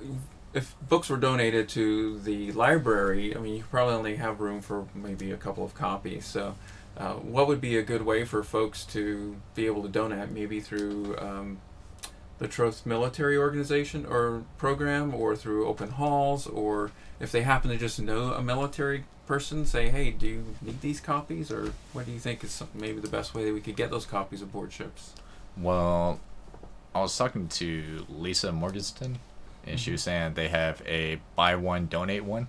[0.55, 4.87] if books were donated to the library, I mean, you probably only have room for
[4.95, 6.25] maybe a couple of copies.
[6.25, 6.55] So,
[6.97, 10.31] uh, what would be a good way for folks to be able to donate?
[10.31, 11.57] Maybe through um,
[12.39, 17.77] the Troth Military Organization or program, or through open halls, or if they happen to
[17.77, 22.11] just know a military person, say, "Hey, do you need these copies?" Or what do
[22.11, 25.13] you think is maybe the best way that we could get those copies aboard ships?
[25.57, 26.19] Well,
[26.93, 29.19] I was talking to Lisa Morgenstern,
[29.65, 30.05] and she was Mm-hmm.
[30.05, 32.47] saying they have a buy one donate one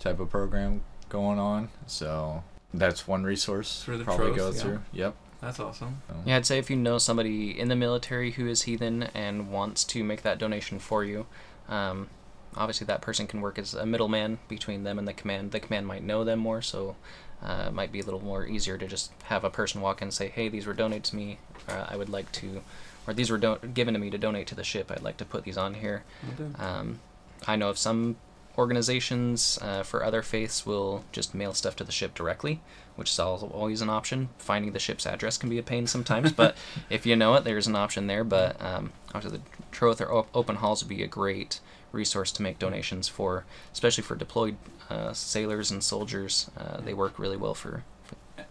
[0.00, 1.68] type of program going on.
[1.86, 2.42] So
[2.74, 4.60] that's one resource Through the probably Troth, go yeah.
[4.62, 4.80] through.
[4.92, 5.14] Yep.
[5.40, 6.02] That's awesome.
[6.24, 9.84] Yeah, I'd say if you know somebody in the military who is heathen and wants
[9.84, 11.26] to make that donation for you,
[11.68, 12.08] um,
[12.56, 15.52] obviously that person can work as a middleman between them and the command.
[15.52, 16.96] The command might know them more, so
[17.42, 20.06] uh, it might be a little more easier to just have a person walk in
[20.06, 21.38] and say, "Hey, these were donated to me.
[21.68, 22.62] Uh, I would like to,
[23.06, 24.90] or these were do- given to me to donate to the ship.
[24.90, 26.04] I'd like to put these on here."
[26.36, 26.54] Do.
[26.58, 27.00] Um,
[27.46, 28.16] I know of some
[28.58, 32.60] organizations uh, for other faiths will just mail stuff to the ship directly,
[32.96, 34.28] which is al- always an option.
[34.38, 36.56] Finding the ship's address can be a pain sometimes, but
[36.90, 38.24] if you know it, there's an option there.
[38.24, 41.60] But um, obviously, the Troth or op- open halls would be a great
[41.92, 44.56] resource to make donations for, especially for deployed
[44.90, 46.50] uh, sailors and soldiers.
[46.56, 47.84] Uh, they work really well for.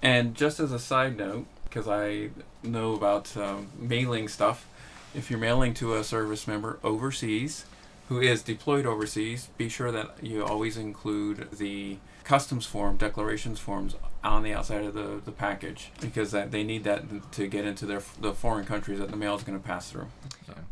[0.02, 2.30] And just as a side note, because I
[2.63, 4.68] know about um, mailing stuff,
[5.13, 7.65] if you're mailing to a service member overseas
[8.10, 13.96] who is deployed overseas, be sure that you always include the customs form, declarations forms
[14.24, 17.86] on the outside of the, the package because that they need that to get into
[17.86, 20.08] their the foreign countries that the mail is going to pass through.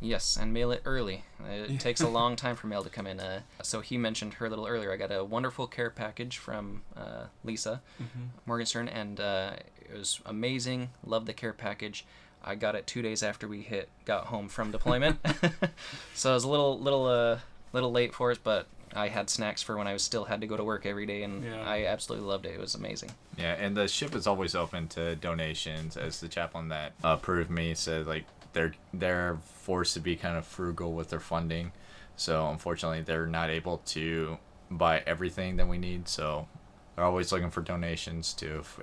[0.01, 1.23] Yes, and mail it early.
[1.47, 1.77] It Yeah.
[1.77, 3.19] takes a long time for mail to come in.
[3.19, 4.91] Uh, so he mentioned her a little earlier.
[4.91, 8.21] I got a wonderful care package from uh, Lisa Mm-hmm.
[8.47, 10.89] Morgenstern, and uh, it was amazing.
[11.05, 12.05] Loved the care package.
[12.43, 15.19] I got it two days after we hit got home from deployment,
[16.13, 17.39] so it was a little little uh,
[17.71, 20.47] little late for us, but I had snacks for when I was still had to
[20.47, 21.63] go to work every day, and Yeah.
[21.67, 22.53] I absolutely loved it.
[22.53, 23.11] It was amazing.
[23.37, 25.97] Yeah, and the ship is always open to donations.
[25.97, 30.45] As the chaplain that approved me said, like they're they're forced to be kind of
[30.45, 31.71] frugal with their funding,
[32.15, 34.37] so unfortunately they're not able to
[34.69, 36.07] buy everything that we need.
[36.07, 36.47] So
[36.95, 38.57] they're always looking for donations too.
[38.59, 38.79] If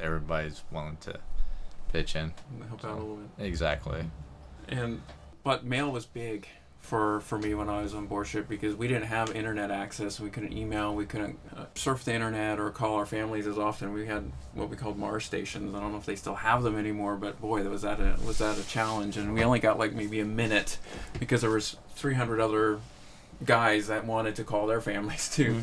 [0.00, 1.20] everybody's willing to
[1.92, 2.32] pitch in.
[2.68, 3.46] Help out a little bit.
[3.46, 4.04] Exactly.
[4.68, 5.02] and
[5.44, 6.48] but mail was big
[6.80, 10.18] for for me when I was on board ship because we didn't have internet access.
[10.18, 10.94] We couldn't email.
[10.94, 13.92] We couldn't uh, surf the internet or call our families as often.
[13.92, 15.74] We had what we called Mars stations.
[15.74, 18.38] I don't know if they still have them anymore, but boy, was that a was
[18.38, 19.16] that a challenge.
[19.16, 20.78] And we only got like maybe a minute
[21.20, 22.80] because there was 300 other
[23.44, 25.60] guys that wanted to call their families too.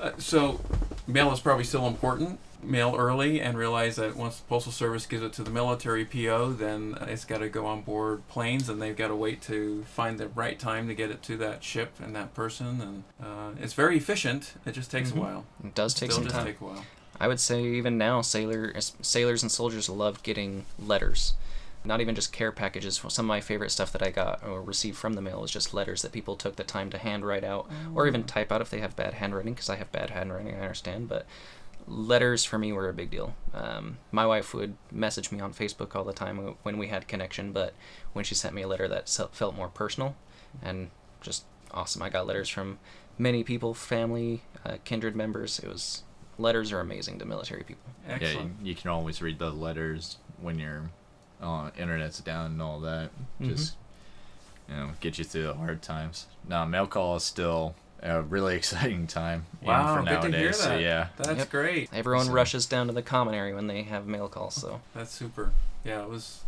[0.00, 0.60] Uh, so
[1.06, 2.38] mail is probably still important.
[2.62, 6.52] Mail early and realize that once the postal service gives it to the military PO,
[6.52, 10.18] then it's got to go on board planes, and they've got to wait to find
[10.18, 12.80] the right time to get it to that ship and that person.
[12.80, 14.54] And uh, it's very efficient.
[14.66, 15.16] It just takes Mhm.
[15.16, 15.44] a while.
[15.64, 16.46] It does take Still some time.
[16.46, 16.84] take a while.
[17.18, 21.34] I would say even now, sailor sailors and soldiers love getting letters.
[21.82, 23.02] Not even just care packages.
[23.08, 25.72] Some of my favorite stuff that I got or received from the mail is just
[25.72, 28.80] letters that people took the time to handwrite out, or even type out if they
[28.80, 29.54] have bad handwriting.
[29.54, 31.08] Because I have bad handwriting, I understand.
[31.08, 31.24] But
[31.90, 33.34] letters for me were a big deal.
[33.52, 37.52] Um, my wife would message me on Facebook all the time when we had connection,
[37.52, 37.74] but
[38.12, 40.14] when she sent me a letter that felt more personal
[40.62, 42.78] and just awesome, I got letters from
[43.18, 45.58] many people, family, uh, kindred members.
[45.58, 46.04] It was
[46.38, 47.90] letters are amazing to military people.
[48.08, 48.56] Yeah, Excellent.
[48.62, 50.90] you, you can always read the letters when your
[51.42, 53.10] uh, internet's down and all that.
[53.40, 53.48] Mhm.
[53.48, 53.76] Just
[54.68, 56.26] you know, get you through the hard times.
[56.48, 59.46] Now, mail call is still a really exciting time.
[59.62, 60.40] Wow, for good to nowadays.
[60.40, 60.80] hear So that.
[60.80, 61.50] yeah, That's Yep.
[61.50, 61.90] great.
[61.92, 64.54] Everyone So- rushes down to the common area when they have mail calls.
[64.54, 65.52] So That's super.
[65.84, 66.40] Yeah, it was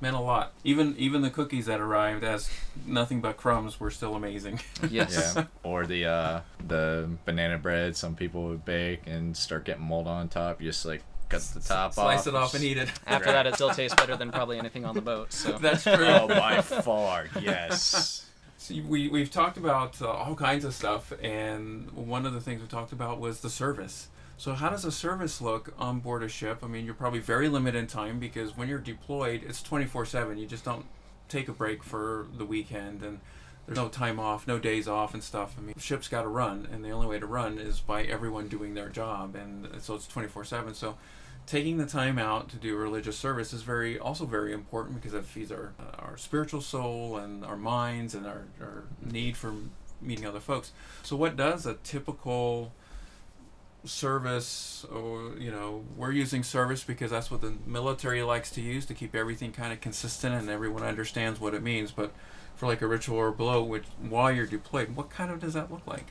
[0.00, 0.52] meant a lot.
[0.64, 2.48] Even even the cookies that arrived as
[2.86, 4.60] nothing but crumbs were still amazing.
[4.90, 5.44] yes, yeah.
[5.62, 7.96] Or the uh, the banana bread.
[7.96, 10.60] Some people would bake and start getting mold on top.
[10.62, 12.26] You just like cut the top Slice off.
[12.28, 12.90] it off and eat it.
[13.06, 15.32] after that it still tastes better than probably anything on the boat.
[15.32, 15.94] So That's true.
[16.06, 18.26] Oh, by far, yes.
[18.60, 22.60] So we we've talked about uh, all kinds of stuff, and one of the things
[22.60, 24.08] we talked about was the service.
[24.36, 26.58] So how does a service look on board a ship?
[26.62, 30.36] I mean, you're probably very limited in time because when you're deployed, it's 24/7.
[30.38, 30.84] You just don't
[31.26, 33.20] take a break for the weekend, and
[33.64, 35.54] there's no time off, no days off, and stuff.
[35.56, 38.02] I mean, the ship's got to run, and the only way to run is by
[38.02, 40.74] everyone doing their job, and so it's 24/7.
[40.74, 40.98] So
[41.50, 45.24] taking the time out to do religious service is very also very important because it
[45.24, 49.52] feeds our uh, our spiritual soul and our minds and our, our need for
[50.00, 50.72] meeting other folks.
[51.02, 52.72] So what does a typical
[53.84, 58.84] service or you know we're using service because that's what the military likes to use
[58.84, 62.12] to keep everything kind of consistent and everyone understands what it means but
[62.54, 65.72] for like a ritual or blot which while you're deployed what kind of does that
[65.72, 66.08] look like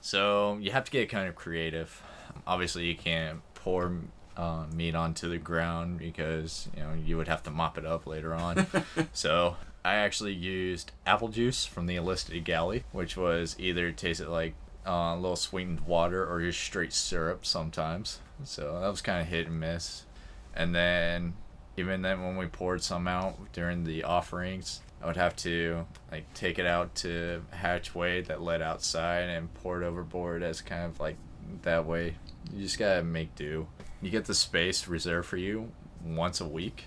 [0.00, 2.02] So you have to get kind of creative.
[2.46, 3.92] Obviously, you can't pour
[4.40, 8.06] uh, meat onto the ground because you know you would have to mop it up
[8.06, 8.66] later on.
[9.12, 14.54] so I actually used apple juice from the enlisted galley, which was either tasted like
[14.86, 18.20] uh, a little sweetened water or just straight syrup sometimes.
[18.44, 20.06] So that was kind of hit and miss.
[20.54, 21.34] And then
[21.76, 26.32] even then when we poured some out during the offerings, I would have to like
[26.32, 30.98] take it out to hatchway that led outside and pour it overboard as kind of
[30.98, 31.16] like
[31.62, 32.16] that way.
[32.52, 33.66] You just gotta make do.
[34.02, 35.70] You get the space reserved for you
[36.04, 36.84] once a week,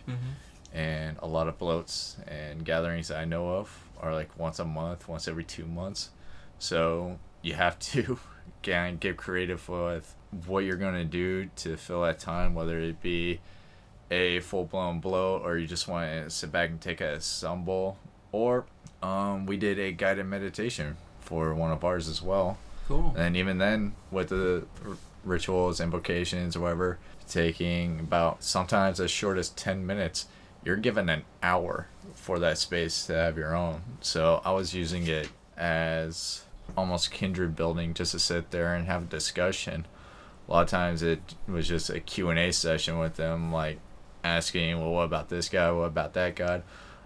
[0.74, 4.66] and a lot of blots and gatherings that I know of are like once a
[4.66, 6.10] month, once every two months.
[6.60, 8.20] So you have to
[8.62, 10.16] get get creative with
[10.48, 13.40] what you're gonna do to fill that time, whether it be
[14.12, 17.96] a full blown blot or you just want to sit back and take a sumbel.
[18.32, 18.66] Or
[19.02, 22.58] um, we did a guided meditation for one of ours as well.
[22.88, 29.38] Cool And even then, with the r- rituals, invocations, whatever, taking about sometimes as short
[29.38, 30.28] as 10 minutes,
[30.64, 33.82] you're given an hour for that space to have your own.
[34.02, 36.44] So I was using it as
[36.78, 39.86] almost kindred building just to sit there and have a discussion.
[40.48, 43.80] A lot of times it was just a Q&A session with them, like
[44.24, 45.72] asking, well, what about this guy?
[45.72, 46.62] What about that guy?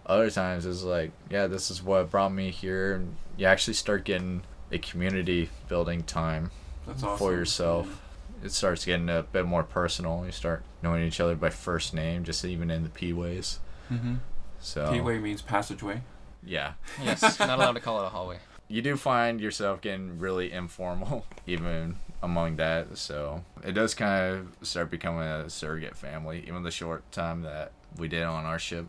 [0.05, 2.95] Other times it's like, yeah, this is what brought me here.
[2.95, 6.51] And you actually start getting a community building time
[6.85, 8.01] that's awesome for yourself.
[8.43, 10.23] It starts getting a bit more personal.
[10.25, 13.59] You start knowing each other by first name, just even in the P ways.
[13.91, 14.15] mm-hmm.
[14.59, 16.01] So P-way means passageway
[16.47, 18.39] yeah, Yes, not allowed to call it a hallway.
[18.67, 22.97] you do find yourself getting really informal, even among that.
[22.97, 27.71] So it does kind of start becoming a surrogate family, even the short time that
[27.97, 28.87] we did on our ship.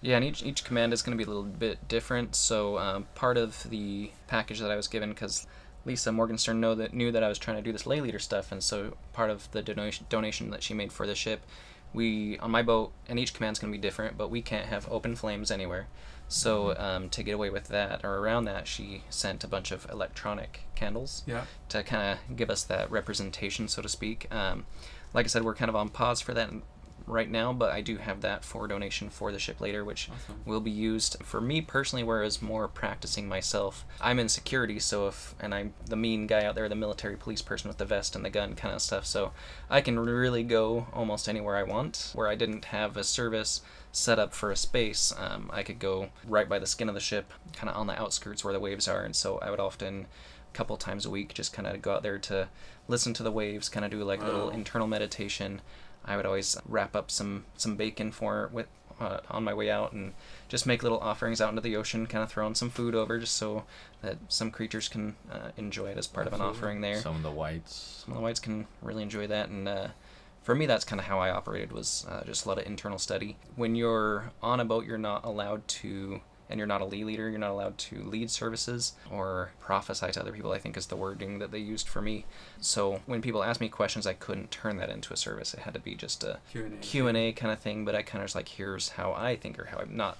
[0.00, 2.36] Yeah, and each each command is going to be a little bit different.
[2.36, 5.46] So um, part of the package that I was given, because
[5.84, 8.52] Lisa Morgenstern know that knew that I was trying to do this lay leader stuff,
[8.52, 11.40] and so part of the donation donation that she made for the ship,
[11.92, 14.90] we on my boat, and each command's going to be different, but we can't have
[14.90, 15.88] open flames anywhere.
[16.28, 19.88] So um, to get away with that or around that, she sent a bunch of
[19.90, 24.32] electronic candles yeah to kind of give us that representation, so to speak.
[24.32, 24.66] Um,
[25.14, 26.50] like I said, we're kind of on pause for that
[27.08, 30.40] right now, but I do have that for donation for the ship later, which Awesome.
[30.44, 32.02] will be used for me personally.
[32.02, 36.54] Whereas more practicing myself, I'm in security, so if and I'm the mean guy out
[36.54, 39.32] there, the military police person with the vest and the gun kind of stuff, so
[39.68, 42.12] I can really go almost anywhere I want.
[42.14, 43.60] Where I didn't have a service
[43.92, 47.00] set up for a space, um, I could go right by the skin of the
[47.00, 50.06] ship, kind of on the outskirts where the waves are, and so I would often
[50.54, 52.48] couple times a week just kind of go out there to
[52.88, 55.60] listen to the waves kind of do like a little internal meditation
[56.08, 58.66] i would always wrap up some some bacon for with
[59.00, 60.12] uh, on my way out and
[60.48, 63.36] just make little offerings out into the ocean kind of throwing some food over just
[63.36, 63.64] so
[64.02, 67.00] that some creatures can uh, enjoy it as part of an offering there.
[67.00, 68.02] Some of the whites.
[68.04, 69.88] some of the whites can really enjoy that and uh,
[70.42, 72.98] for me that's kind of how i operated was uh, just a lot of internal
[72.98, 73.36] study.
[73.54, 76.20] When you're on a boat you're not allowed to
[76.50, 80.20] and you're not a lead leader you're not allowed to lead services or prophesy to
[80.20, 82.24] other people i think is the wording that they used for me.
[82.60, 85.54] So when people asked me questions i couldn't turn that into a service.
[85.54, 86.70] It had to be just a Q&A.
[86.80, 89.66] q&a kind of thing but i kind of was like here's how i think or
[89.66, 90.18] how i'm not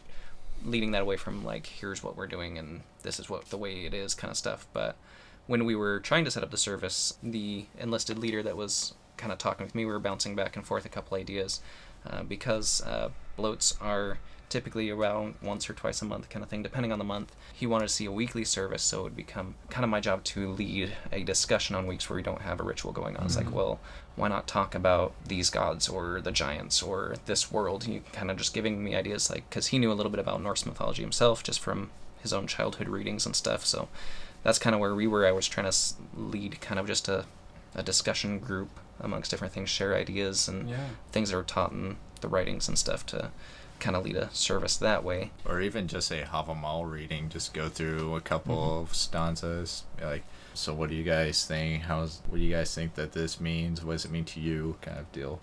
[0.65, 3.85] leading that away from like here's what we're doing and this is what the way
[3.85, 4.67] it is kind of stuff.
[4.73, 4.97] But
[5.47, 9.33] when we were trying to set up the service the enlisted leader that was kind
[9.33, 11.61] of talking with me we were bouncing back and forth a couple ideas
[12.09, 14.19] uh, because uh, blots are
[14.49, 17.35] typically around once or twice a month kind of thing depending on the month.
[17.53, 20.25] He wanted to see a weekly service so it would become kind of my job
[20.25, 23.27] to lead a discussion on weeks where we don't have a ritual going on.
[23.27, 23.53] It's like Mhm.
[23.53, 23.81] well
[24.17, 27.87] why not talk about these gods or the giants or this world?
[27.87, 30.43] You kind of just giving me ideas like because he knew a little bit about
[30.43, 31.91] norse mythology himself just from
[32.23, 33.65] his own childhood readings and stuff.
[33.65, 33.89] So
[34.43, 35.25] that's kind of where we were.
[35.27, 35.77] I was trying to
[36.17, 37.27] lead kind of just a,
[37.77, 38.71] a discussion group
[39.01, 40.89] amongst different things share ideas and Yeah.
[41.13, 43.31] things that are taught in the writings and stuff to
[43.81, 47.69] kind of lead a service that way Or even just a Havamal reading, just go
[47.69, 48.83] through a couple Mhm.
[48.83, 49.85] of stanzas.
[50.03, 50.25] Like,
[50.55, 51.85] so what do you guys think?
[51.85, 53.85] How's what do you guys think that this means?
[53.85, 54.77] What does it mean to you?
[54.81, 55.41] Kind of deal.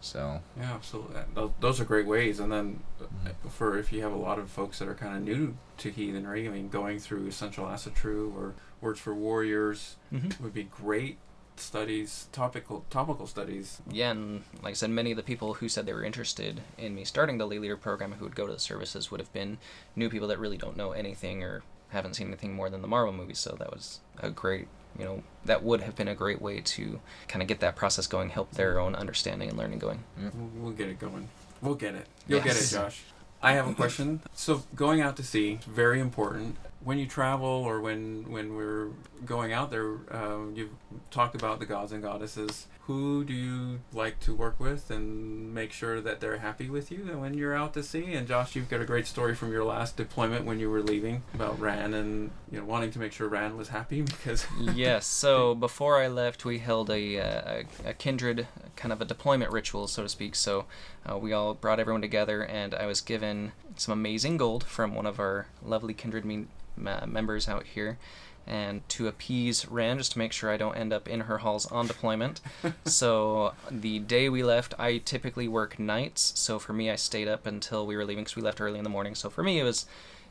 [0.00, 1.16] So Yeah, absolutely.
[1.34, 2.38] Those, those are great ways.
[2.38, 3.50] And then uh, Mhm.
[3.50, 6.46] for if you have a lot of folks that are kind of new to heathenry,
[6.46, 10.42] I mean, going through Essential Asatru or Words for Warriors mm-hmm.
[10.42, 11.16] would be great
[11.56, 13.80] studies, topical topical studies.
[13.90, 16.94] Yeah, and like I said, many of the people who said they were interested in
[16.94, 19.58] me starting the Lay Leader program who would go to the services would have been
[19.96, 23.12] new people that really don't know anything or haven't seen anything more than the Marvel
[23.12, 23.38] movies.
[23.38, 24.66] So that was a great,
[24.98, 28.06] you know, that would have been a great way to kind of get that process
[28.06, 30.04] going, help their own understanding and learning going.
[30.18, 31.28] We'll, we'll get it going.
[31.62, 32.06] We'll get it.
[32.26, 33.02] You'll get it, Josh.
[33.40, 34.20] I have a question.
[34.34, 36.56] So going out to sea, very important.
[36.84, 38.88] When you travel or when when we're
[39.24, 40.70] going out there, um, you've
[41.10, 42.66] talked about the gods and goddesses.
[42.82, 46.98] Who do you like to work with and make sure that they're happy with you
[47.18, 48.12] when you're out to sea?
[48.12, 51.22] And Josh, you've got a great story from your last deployment when you were leaving
[51.32, 55.06] about Ran and you know wanting to make sure Ran was happy because yes.
[55.06, 59.50] So before I left, we held a, uh, a, a kindred kind of a deployment
[59.52, 60.34] ritual, so to speak.
[60.34, 60.66] So
[61.10, 65.06] uh, we all brought everyone together, and I was given some amazing gold from one
[65.06, 67.98] of our lovely kindred me- members out here.
[68.46, 71.64] And to appease Ran, just to make sure I don't end up in her halls
[71.66, 72.42] on deployment.
[72.84, 76.32] so the day we left, I typically work nights.
[76.36, 78.84] So for me, I stayed up until we were leaving because we left early in
[78.84, 79.14] the morning.
[79.14, 79.86] So for me, it was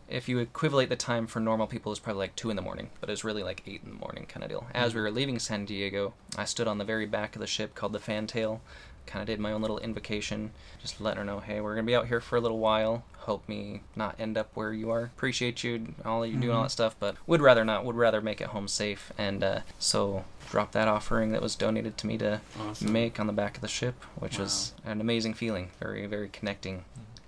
[0.10, 2.90] if you equivalent the time for normal people it's probably like two in the morning
[3.00, 5.00] but it was really like eight in the morning kind of deal as mm-hmm.
[5.00, 7.94] we were leaving san diego i stood on the very back of the ship called
[7.94, 8.62] the fantail
[9.06, 11.96] kind of did my own little invocation just letting her know hey we're gonna be
[11.96, 15.64] out here for a little while hope me not end up where you are appreciate
[15.64, 18.22] you all that you do and all that stuff but would rather not would rather
[18.22, 22.16] make it home safe and uh, so drop that offering that was donated to me
[22.16, 22.92] to awesome.
[22.92, 25.72] make on the back of the ship, which was an amazing feeling.
[25.80, 26.86] Very, very connecting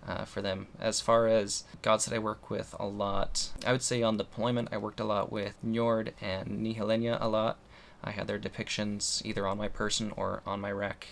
[0.07, 0.67] uh, for them.
[0.79, 4.69] As far as gods that I work with a lot, I would say on deployment,
[4.71, 7.57] I worked a lot with Njord and Nehalennia a lot.
[8.03, 11.07] I had their depictions either on my person or on my rack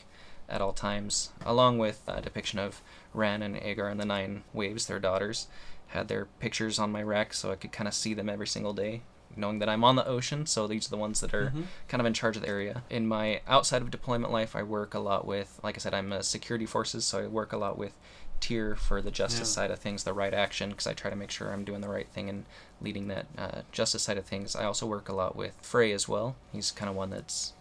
[0.50, 2.82] at all times, along with a depiction of
[3.14, 5.48] Ran and Aegir and the Nine Waves, their daughters.
[5.88, 8.74] Had their pictures on my rack so I could kind of see them every single
[8.74, 9.02] day,
[9.36, 11.66] knowing that I'm on the ocean, so these are the ones that are Mhm.
[11.88, 12.84] kind of in charge of the area.
[12.90, 16.12] In my outside of deployment life, I work a lot with, like I said, I'm
[16.12, 17.94] a security forces, so I work a lot with
[18.40, 19.54] Tyr for the justice Yeah.
[19.64, 21.88] side of things, the right action, because I try to make sure I'm doing the
[21.90, 22.46] right thing and
[22.82, 24.56] leading that uh, justice side of things.
[24.56, 26.36] I also work a lot with Frey as well.
[26.52, 27.54] He's kind of one that's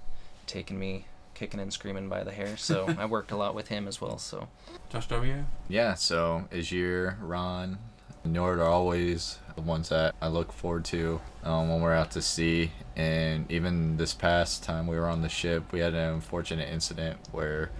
[0.47, 1.07] taken me
[1.43, 4.17] kicking and screaming by the hair, so I worked a lot with him as well.
[4.17, 4.47] So
[4.91, 5.45] Josh W.
[5.69, 7.79] Yeah, so Aegir, Ran,
[8.25, 12.23] Njord are always the ones that I look forward to um, when we're out to
[12.23, 12.71] sea.
[12.95, 17.19] And even this past time we were on the ship, we had an unfortunate incident
[17.33, 17.71] where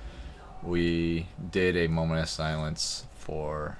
[0.65, 3.79] we did a moment of silence for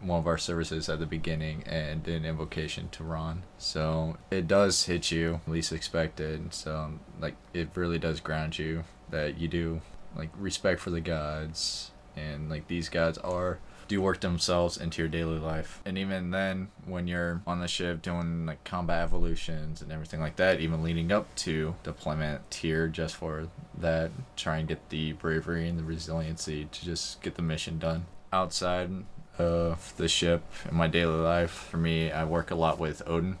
[0.00, 3.44] one of our services at the beginning and did an invocation to Ran.
[3.56, 6.52] So it does hit you least expected.
[6.52, 9.80] So like it really does ground you that you do
[10.16, 15.08] like respect for the gods and like these gods are do work themselves into your
[15.08, 15.80] daily life.
[15.84, 20.36] And even then when you're on the ship doing like combat evolutions and everything like
[20.36, 23.48] that, even leading up to deployment Tyr just for
[23.78, 28.06] that, try and get the bravery and the resiliency to just get the mission done.
[28.32, 28.90] Outside
[29.38, 33.38] of the ship in my daily life, for me, I work a lot with Odin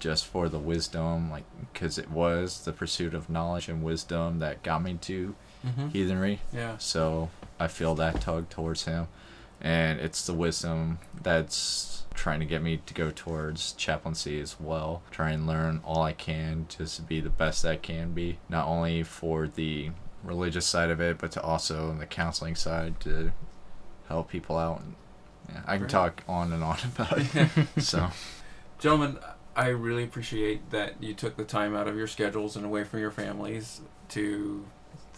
[0.00, 4.62] just for the wisdom, like, because it was the pursuit of knowledge and wisdom that
[4.62, 5.34] got me to
[5.66, 5.88] Mm-hmm.
[5.88, 6.40] heathenry.
[6.54, 6.78] Yeah.
[6.78, 7.28] So
[7.58, 9.08] I feel that tug towards him.
[9.60, 15.02] And it's the wisdom that's trying to get me to go towards chaplaincy as well.
[15.10, 18.38] Try and learn all I can just to be the best I can be.
[18.48, 19.90] Not only for the
[20.24, 23.32] religious side of it, but to also the counseling side to
[24.08, 24.80] help people out.
[25.50, 25.90] Yeah, I can Great.
[25.90, 27.50] talk on and on about it.
[27.82, 28.08] so
[28.78, 29.18] Gentlemen,
[29.56, 33.00] I really appreciate that you took the time out of your schedules and away from
[33.00, 33.80] your families
[34.10, 34.66] to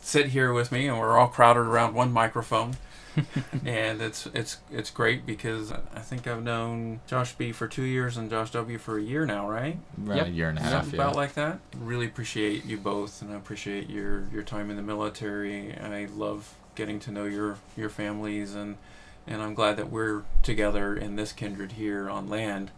[0.01, 2.77] sit here with me, and we're all crowded around one microphone.
[3.67, 8.17] and it's it's it's great because I think I've known Josh B for two years
[8.17, 9.79] and Josh W for a year now, right?
[10.03, 10.27] around Yep.
[10.29, 10.71] a year and a half.
[10.85, 11.07] Something Yeah.
[11.07, 11.59] about like that.
[11.79, 15.75] Really appreciate you both, and I appreciate your your time in the military.
[15.77, 18.77] I love getting to know your your families, and
[19.27, 22.71] and I'm glad that we're together in this kindred here on land.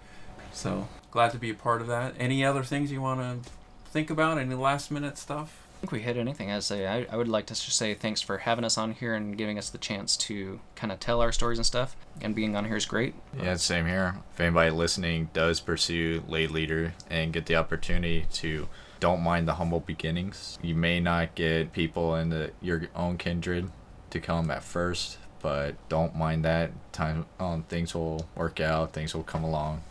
[0.52, 2.12] So glad to be a part of that.
[2.18, 3.50] Any other things you want to
[3.86, 4.36] think about?
[4.36, 5.62] Any last minute stuff?
[5.76, 6.50] I think we hit anything.
[6.50, 9.14] I say I, I would like to just say thanks for having us on here
[9.14, 11.94] and giving us the chance to kind of tell our stories and stuff.
[12.20, 13.14] And being on here is great.
[13.40, 14.16] Yeah, same here.
[14.32, 19.54] If anybody listening does pursue lay leader and get the opportunity to don't mind the
[19.54, 20.58] humble beginnings.
[20.62, 23.70] You may not get people in the, your own kindred
[24.10, 26.72] to come at first, but don't mind that.
[26.92, 29.82] Time um, things will work out, things will come along.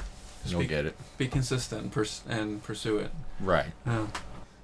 [0.46, 0.96] You'll Speak- get it.
[1.18, 3.12] Be consistent and, pers- and pursue it.
[3.40, 3.72] Right.
[3.86, 4.08] Yeah.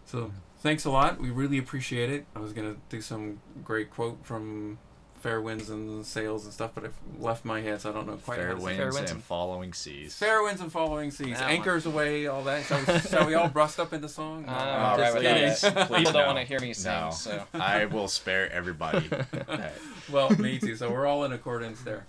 [0.05, 1.19] So thanks a lot.
[1.19, 2.25] We really appreciate it.
[2.35, 4.77] I was gonna do some great quote from
[5.21, 8.15] fair winds and sails and stuff, but I've left my head, so I don't know
[8.23, 8.37] quite.
[8.37, 10.15] Fair how winds, Fair winds and and- following seas.
[10.15, 11.51] Fair winds and following seas, That one.
[11.51, 12.63] anchors away, all that.
[12.65, 14.45] Shall we, shall we all brust up into song?
[14.45, 15.43] No, Uh, I'm I'm just right kidding.
[15.49, 15.87] with that.
[15.87, 16.27] Please People don't no.
[16.33, 17.11] want to hear me sing, No.
[17.11, 17.43] so.
[17.53, 19.09] I will spare everybody.
[19.49, 19.71] Alright.
[20.11, 20.75] well, me too.
[20.77, 22.05] So we're all in accordance there.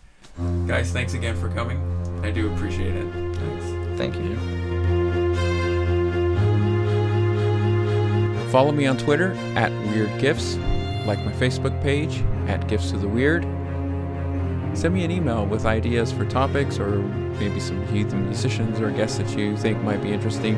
[0.68, 1.80] Guys, thanks again for coming.
[2.24, 3.29] I do appreciate it.
[4.00, 4.34] Thank you.
[8.50, 10.56] Follow me on Twitter at Weird Gifts.
[11.04, 13.42] Like my Facebook page at Gifts of the Weird.
[14.72, 17.02] Send me an email with ideas for topics or
[17.40, 20.56] maybe some heathen musicians or guests that you think might be interesting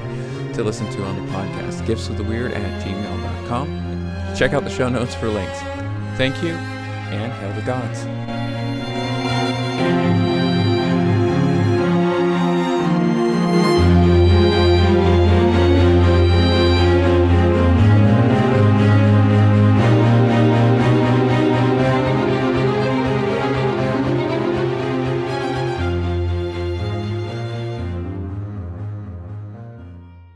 [0.53, 1.84] to listen to on the podcast.
[1.84, 4.36] Gifts of the Weird at gmail.com.
[4.36, 5.59] Check out the show notes for links.
[6.16, 6.53] Thank you
[7.11, 8.07] and hail the gods.